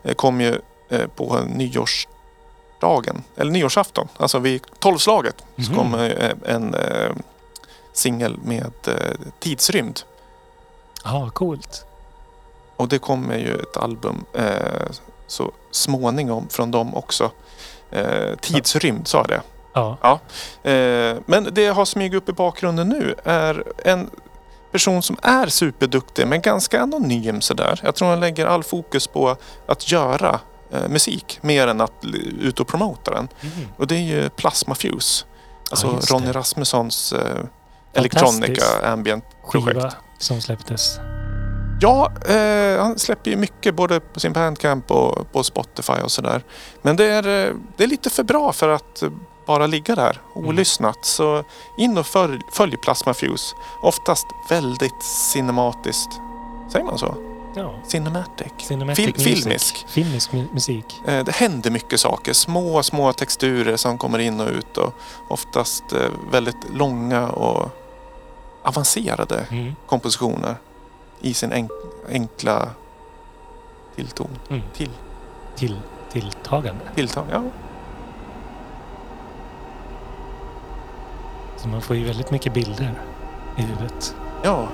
[0.04, 0.60] Eh, kom ju
[0.90, 4.08] eh, på nyårsdagen, eller nyårsafton.
[4.16, 5.74] Alltså vid tolvslaget så Mhm.
[5.76, 7.10] kom eh, en eh,
[7.92, 8.72] singel med
[9.40, 10.00] tidsrymd.
[11.04, 11.84] Ja, coolt.
[12.76, 14.90] Och det kommer ju ett album eh,
[15.26, 17.30] så småningom från dem också.
[17.90, 19.42] Eh, tidsrymd sa jag det.
[19.74, 20.20] Ja.
[20.70, 24.10] Eh, men det jag har smugit upp i bakgrunden nu är en
[24.72, 27.80] person som är superduktig men ganska anonym sådär.
[27.82, 32.04] Jag tror han lägger all fokus på att göra eh, musik mer än att
[32.40, 33.28] ut och promota den.
[33.40, 33.68] Mm.
[33.76, 35.24] Och det är ju Plasma Fuse.
[35.70, 36.10] Alltså det.
[36.10, 37.44] Ronny Rasmussons eh,
[37.92, 39.76] Electronica ambient projekt.
[39.76, 40.98] Skiva som släpptes.
[41.80, 46.42] Ja, eh, han släpper ju mycket både på sin Bandcamp och på Spotify och sådär.
[46.82, 49.02] Men det är, eh, det är lite för bra för att
[49.46, 51.04] bara ligga där olyssnat.
[51.04, 51.44] Så
[51.78, 53.54] in och följ, följ Plasma Fuse.
[53.82, 56.10] Oftast väldigt cinematiskt.
[56.72, 57.14] Säger man så?
[57.56, 57.74] Ja.
[57.86, 58.52] Cinematic.
[58.58, 59.84] Cinematic Fil- filmisk.
[59.88, 61.00] Filmisk mu- musik.
[61.06, 62.32] Eh, Det händer mycket saker.
[62.32, 64.94] Små, små texturer som kommer in och ut och
[65.28, 65.98] oftast eh,
[66.32, 67.70] väldigt långa och
[68.62, 69.74] avancerade Mm.
[69.86, 70.56] kompositioner
[71.24, 71.70] i sin enk
[72.08, 72.70] enkla
[73.96, 74.30] tillton.
[74.50, 74.62] Mm.
[74.74, 74.90] Till,
[75.56, 75.80] Till,
[76.12, 76.80] tilltagande.
[76.94, 77.24] tilltag.
[77.30, 77.42] Ja.
[81.56, 82.94] Så man får ju väldigt mycket bilder
[83.58, 84.16] i huvudet.
[84.42, 84.68] ja.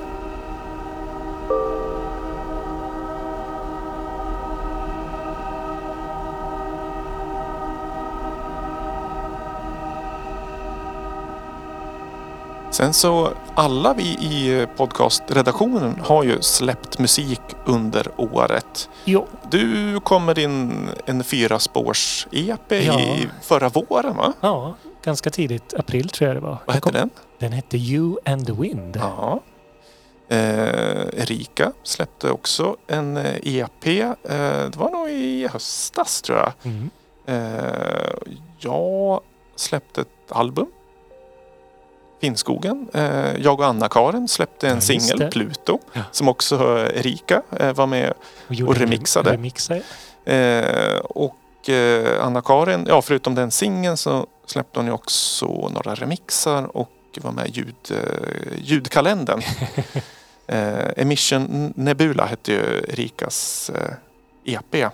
[12.80, 18.88] Sen så alla vi i podcastredaktionen har ju släppt musik under året.
[19.04, 19.26] Jo.
[19.50, 23.00] Du kom med din en fyra spårs EP Ja.
[23.00, 24.32] i förra våren va?
[24.40, 24.74] Ja,
[25.04, 25.74] ganska tidigt.
[25.74, 26.58] April tror jag det var.
[26.66, 27.10] Vad hette den?
[27.38, 28.96] Den hette You and the Wind.
[28.96, 29.40] Ja.
[30.28, 33.86] Eh, Erika släppte också en eh, EP.
[33.86, 36.52] Eh, det var nog i höstas tror jag.
[36.62, 36.90] Mm.
[37.26, 38.10] Eh,
[38.58, 39.20] jag
[39.56, 40.66] släppte ett album.
[42.20, 42.88] Finnskogen.
[42.94, 45.30] Eh, jag och Anna-Karin släppte en Ja, singel.
[45.30, 45.78] Pluto.
[45.92, 46.02] Ja.
[46.12, 48.12] Som också Erika eh, var med
[48.48, 49.32] Och en remixade.
[49.32, 49.82] remixade.
[50.24, 56.76] Eh, och eh, Anna-Karin, ja förutom den singeln så släppte hon ju också några remixar
[56.76, 56.90] och
[57.20, 59.42] var med i ljud, eh, ljudkalendern.
[60.46, 64.74] eh, Emission Nebula hette ju Rikas eh, EP.
[64.74, 64.88] Eh,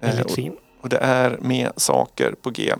[0.00, 0.56] Väldigt och, fin.
[0.80, 2.74] och det är med saker på G.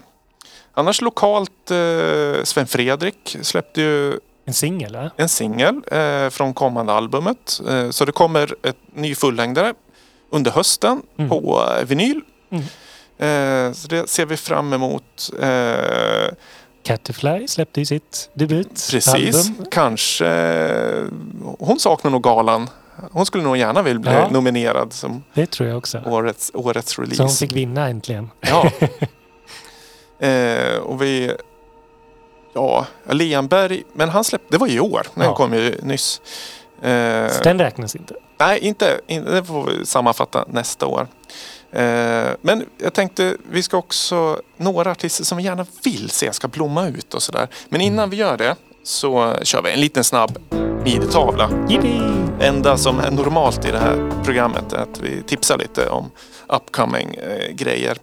[0.79, 7.61] Annars lokalt, eh, Sven Fredrik släppte ju En singel, en singel eh, från kommande albumet.
[7.69, 9.75] Eh, så det kommer ett ny fullängdare
[10.31, 11.29] under hösten Mm.
[11.31, 12.21] på eh, vinyl.
[12.51, 12.65] Mm.
[13.19, 15.31] Eh, så det ser vi fram emot.
[15.41, 16.35] Eh,
[16.83, 18.75] Catterfly släppte ju sitt debutalbum.
[18.91, 19.51] precis.
[19.71, 20.27] Kanske...
[20.27, 21.05] eh,
[21.59, 22.71] Hon saknar nog galan.
[23.13, 24.29] Hon skulle nog gärna vilja bli Ja.
[24.31, 26.03] nominerad som Det tror jag också.
[26.07, 27.17] årets, årets release.
[27.17, 28.31] Så hon fick vinna äntligen.
[28.41, 28.71] Ja.
[30.19, 31.33] eh, och vi...
[32.55, 33.83] Ja, Lenberg.
[33.93, 34.47] Men han släppte...
[34.51, 35.07] Det var i år.
[35.15, 35.35] Den Ja.
[35.35, 36.21] kom ju nyss.
[36.83, 38.15] Eh, Så den räknas inte.
[38.41, 39.31] Nej, inte, inte.
[39.31, 41.09] Det får vi sammanfatta nästa år.
[41.73, 46.49] Eh, men jag tänkte vi ska också några artister som vi gärna vill se ska
[46.49, 47.49] blomma ut och sådär.
[47.69, 48.57] Men innan vi gör det
[48.89, 50.39] så kör vi en liten snabb
[50.85, 51.51] midtavla.
[51.69, 52.01] Jippi!
[52.41, 56.11] enda som är normalt i det här programmet är att vi tipsar lite om
[56.49, 57.97] upcoming eh, grejer.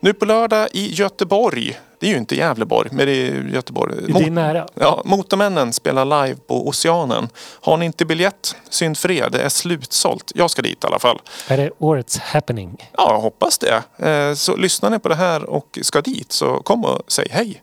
[0.00, 3.94] Nu på lördag i Göteborg, det är ju inte Gävleborg, men det är Göteborg.
[4.08, 4.66] Det är nära.
[4.74, 7.28] Ja, Motormännen spelar live på Oceanen.
[7.60, 10.32] Har ni inte biljett, synd för er, det är slutsålt.
[10.34, 11.18] Jag ska dit i alla fall.
[11.48, 12.90] Är det årets happening?
[12.96, 13.82] Ja, jag hoppas det.
[14.08, 17.62] Eh, Så lyssnar ni på det här och ska dit så kom och säg hej.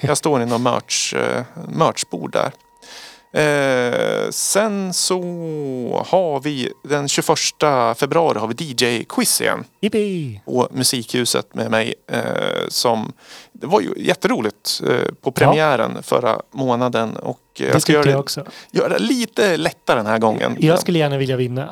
[0.00, 2.52] Jag står i någon merch, eh, merchbord där.
[3.34, 5.20] Eh, sen så
[6.06, 10.40] har vi den 21 februari har vi DJ-quiz igen Jippi!
[10.44, 11.94] på Musikhuset med mig.
[12.12, 12.20] Eh,
[12.68, 13.12] som,
[13.52, 17.16] det var ju jätteroligt eh, på premiären förra månaden.
[17.16, 18.44] Och eh, Det jag ska göra jag också.
[18.70, 20.56] göra lite lättare den här gången.
[20.60, 21.64] Jag skulle gärna vilja vinna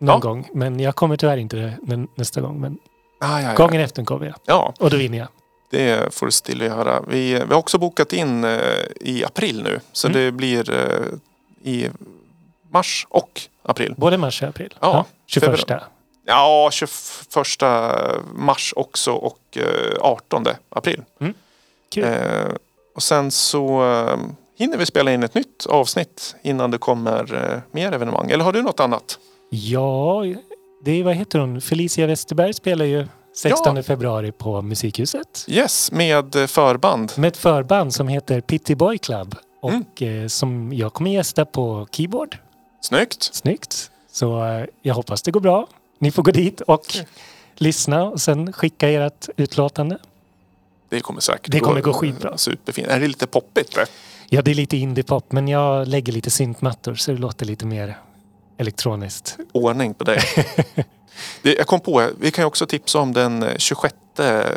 [0.00, 0.18] någon Ja.
[0.18, 0.48] gång.
[0.54, 2.60] Men jag kommer tyvärr inte nä- nästa gång.
[2.60, 2.78] Men
[3.20, 3.54] ah, ja, ja.
[3.54, 4.34] gången efter kommer jag.
[4.44, 5.28] ja, Och då vinner jag.
[5.70, 7.02] Det får du still göra.
[7.08, 8.60] Vi, vi har också bokat in eh,
[9.00, 9.80] i april nu.
[9.92, 10.20] Så Mm.
[10.20, 11.06] det blir eh,
[11.72, 11.88] i
[12.70, 13.94] mars och april.
[13.96, 14.74] Både mars och april.
[14.80, 15.60] Ja, 21.
[16.26, 17.62] Ja, 21
[18.34, 21.02] mars också och eh, 18 april.
[21.90, 22.04] Kul.
[22.04, 22.48] Eh,
[22.94, 24.16] och sen så eh,
[24.58, 28.30] hinner vi spela in ett nytt avsnitt innan det kommer eh, mer evenemang.
[28.30, 29.18] Eller har du något annat?
[29.50, 30.24] Ja,
[30.84, 31.60] det är, vad heter hon?
[31.60, 33.06] Felicia Westerberg spelar ju
[33.42, 33.82] 16 Ja.
[33.82, 35.44] februari på Musikhuset.
[35.48, 37.12] Yes, med eh, förband.
[37.16, 39.34] Med ett förband som heter Pitty Boy Club.
[39.60, 39.70] Och
[40.02, 40.22] Mm.
[40.22, 42.38] eh, som jag kommer gästa på keyboard.
[42.80, 43.22] Snyggt.
[43.34, 43.90] Snyggt.
[44.12, 45.66] Så eh, jag hoppas det går bra.
[45.98, 46.84] Ni får gå dit och
[47.54, 49.98] lyssna och sen skicka ert utlåtande.
[50.88, 52.38] Det kommer säkert Det kommer gå skitbra.
[52.38, 52.88] Superfint.
[52.88, 53.74] Är det lite poppigt?
[53.74, 53.86] Det?
[54.28, 57.98] Ja, det är lite indiepop men jag lägger lite syntmattor så det låter lite mer
[58.58, 59.36] elektroniskt.
[59.52, 60.20] Ordning på dig.
[61.42, 63.94] jag kom på, vi kan ju också tipsa om den eh, 26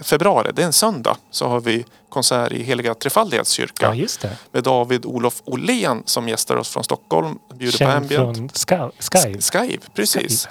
[0.02, 0.52] februari.
[0.54, 1.18] Det är en söndag.
[1.32, 3.96] Så har vi konsert i Heliga Trefaldighets kyrka.
[3.96, 7.40] Ja, med David Olof Olén som gästar oss från Stockholm.
[7.54, 8.38] Bjuder på Känd ambient.
[8.68, 8.98] från Sky.
[9.00, 9.42] Sky.
[9.42, 10.48] Skype, precis.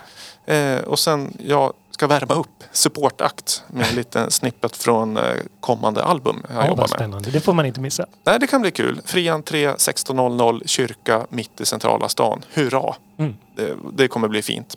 [0.46, 5.22] Eh, och sen jag ska värma upp supportakt med en liten snippet från eh,
[5.61, 6.90] kommande album jag Ja, jobbar med.
[6.90, 7.30] spännande.
[7.30, 8.06] Det får man inte missa.
[8.24, 9.00] Nej, det kan bli kul.
[9.04, 12.42] Fri entré 16.00, kyrka mitt i centrala stan.
[12.52, 12.94] Hurra!
[13.18, 13.34] Mm.
[13.56, 14.76] Det, det kommer bli fint.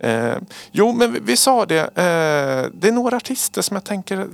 [0.00, 0.34] Eh,
[0.72, 1.80] jo, men vi, vi sa det.
[1.80, 4.28] Eh, det är några artister som jag tänker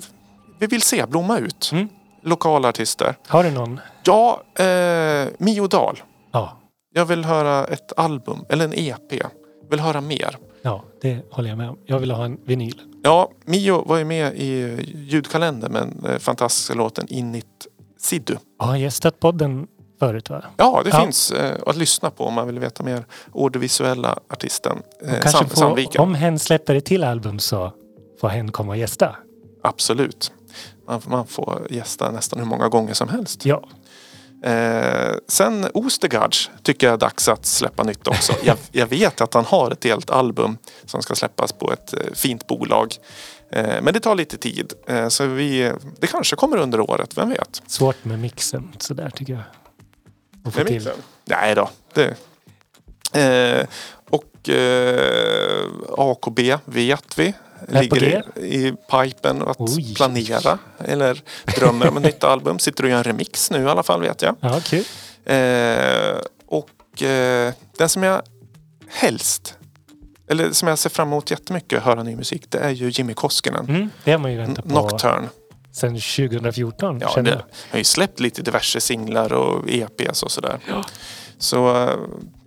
[0.58, 1.70] vi vill se blomma ut.
[1.72, 1.88] Mm.
[2.22, 3.14] Lokala artister.
[3.26, 3.80] Har du någon?
[4.04, 6.02] Ja, eh, Mio Dahl.
[6.32, 6.58] Ja,
[6.94, 9.22] Jag vill höra ett album eller en EP.
[9.70, 10.36] Vill höra mer.
[10.62, 11.78] ja, det håller jag med om.
[11.84, 12.80] Jag vill ha en vinyl.
[13.02, 17.66] Ja, Mio var ju med i ljudkalendern med den eh, fantastiska låten Init
[17.98, 18.36] Siddu.
[18.58, 19.66] Jag har gästat podden
[19.98, 20.44] förut va?
[20.56, 21.00] Ja, det Ja.
[21.00, 23.04] finns eh, att lyssna på om man vill veta mer.
[23.34, 26.00] Audiovisuella artisten eh, kanske Sam, få, Sandviken.
[26.00, 27.72] om hen släpper ett till album så
[28.20, 29.16] får hen komma och gästa.
[29.62, 30.32] Absolut.
[30.88, 33.44] Man, man får gästa nästan hur många gånger som helst.
[33.46, 33.62] Ja,
[34.44, 38.32] Eh, sen Ostergaards tycker jag är dags att släppa nytt också.
[38.44, 42.00] Jag, jag vet att han har ett helt album som ska släppas på ett eh,
[42.14, 42.94] fint bolag.
[43.52, 44.72] Eh, men det tar lite tid.
[44.88, 47.62] Eh, så vi, det kanske kommer under året, vem vet?
[47.66, 49.42] svårt med mixen sådär tycker jag.
[50.46, 50.90] Att få till.
[51.24, 51.70] Nej då.
[51.94, 52.14] Det.
[53.12, 53.66] Eh,
[54.10, 55.64] och eh,
[55.98, 57.34] AKB vet vi.
[57.68, 59.94] Ligger i, i pipen att Oj.
[59.94, 60.58] planera.
[60.78, 61.22] Eller
[61.56, 62.58] drömmer om ett nytt album.
[62.58, 64.36] Sitter och gör en remix nu i alla fall vet jag.
[64.40, 64.84] Ja, kul.
[65.24, 68.22] Eh, och eh, den som jag
[68.88, 69.54] helst,
[70.28, 73.14] eller som jag ser fram emot jättemycket att höra ny musik, det är ju Jimmy
[73.14, 73.68] Koskinen.
[73.68, 75.28] Mm, det har man ju väntat på Nocturne.
[75.76, 76.98] Sedan 2014.
[77.00, 77.42] Ja, det jag.
[77.70, 80.58] har ju släppt lite diverse singlar och EPs och sådär.
[81.38, 81.96] Så eh,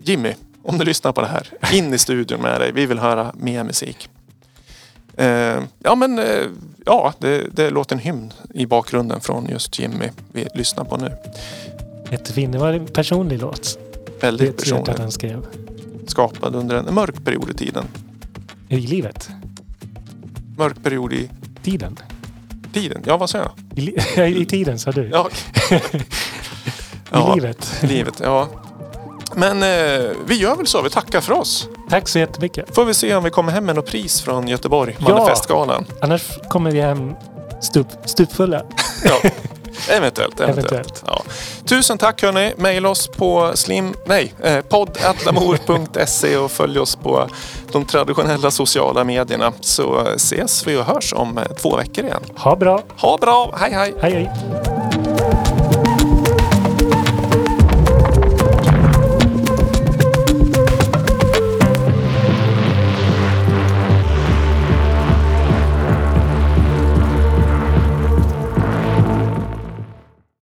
[0.03, 0.33] Jimmy,
[0.63, 2.71] om du lyssnar på det här, in i studion med dig.
[2.71, 4.09] Vi vill höra mer musik.
[5.17, 6.45] Eh, ja men eh,
[6.85, 11.11] ja, det, det låter en hymn i bakgrunden från just Jimmy vi lyssnar på nu.
[12.11, 12.51] Jättefin.
[12.51, 13.79] Det var en personlig låt.
[14.21, 14.93] Väldigt jag att personlig.
[15.01, 15.45] han skrev.
[16.07, 17.85] Skapad under en mörk period i tiden.
[18.67, 19.29] I livet.
[20.57, 21.29] Mörk period i
[21.63, 21.97] Tiden.
[22.73, 23.03] Tiden.
[23.05, 23.83] Ja, vad säger jag?
[24.29, 25.09] I, I tiden sa du.
[25.09, 25.29] Ja,
[25.71, 25.99] I
[27.11, 27.35] ja.
[27.35, 27.79] livet.
[27.81, 28.19] livet.
[28.23, 28.47] Ja.
[29.35, 30.81] Men eh, vi gör väl så.
[30.81, 31.67] Vi tackar för oss.
[31.89, 32.75] Tack så jättemycket.
[32.75, 34.97] Får vi se om vi kommer hem med något pris från Göteborg.
[34.99, 35.09] Ja.
[35.09, 35.85] Manifestgalan.
[36.01, 37.13] Annars kommer vi hem
[37.61, 38.63] stup, stupfulla.
[39.03, 39.29] Ja.
[39.89, 40.71] Eventuellt, eventuellt.
[40.71, 41.03] Eventuellt.
[41.05, 41.23] Ja.
[41.65, 42.53] Tusen tack hörni.
[42.57, 43.93] Maila oss på slim...
[44.05, 47.27] Nej, eh, podd.lamour.se och följ oss på
[47.71, 49.53] de traditionella sociala medierna.
[49.61, 52.23] Så ses vi och hörs om eh, två veckor igen.
[52.35, 52.81] Ha bra.
[52.97, 53.55] Ha bra.
[53.59, 53.93] Hej hej!
[54.01, 54.78] Hej hej.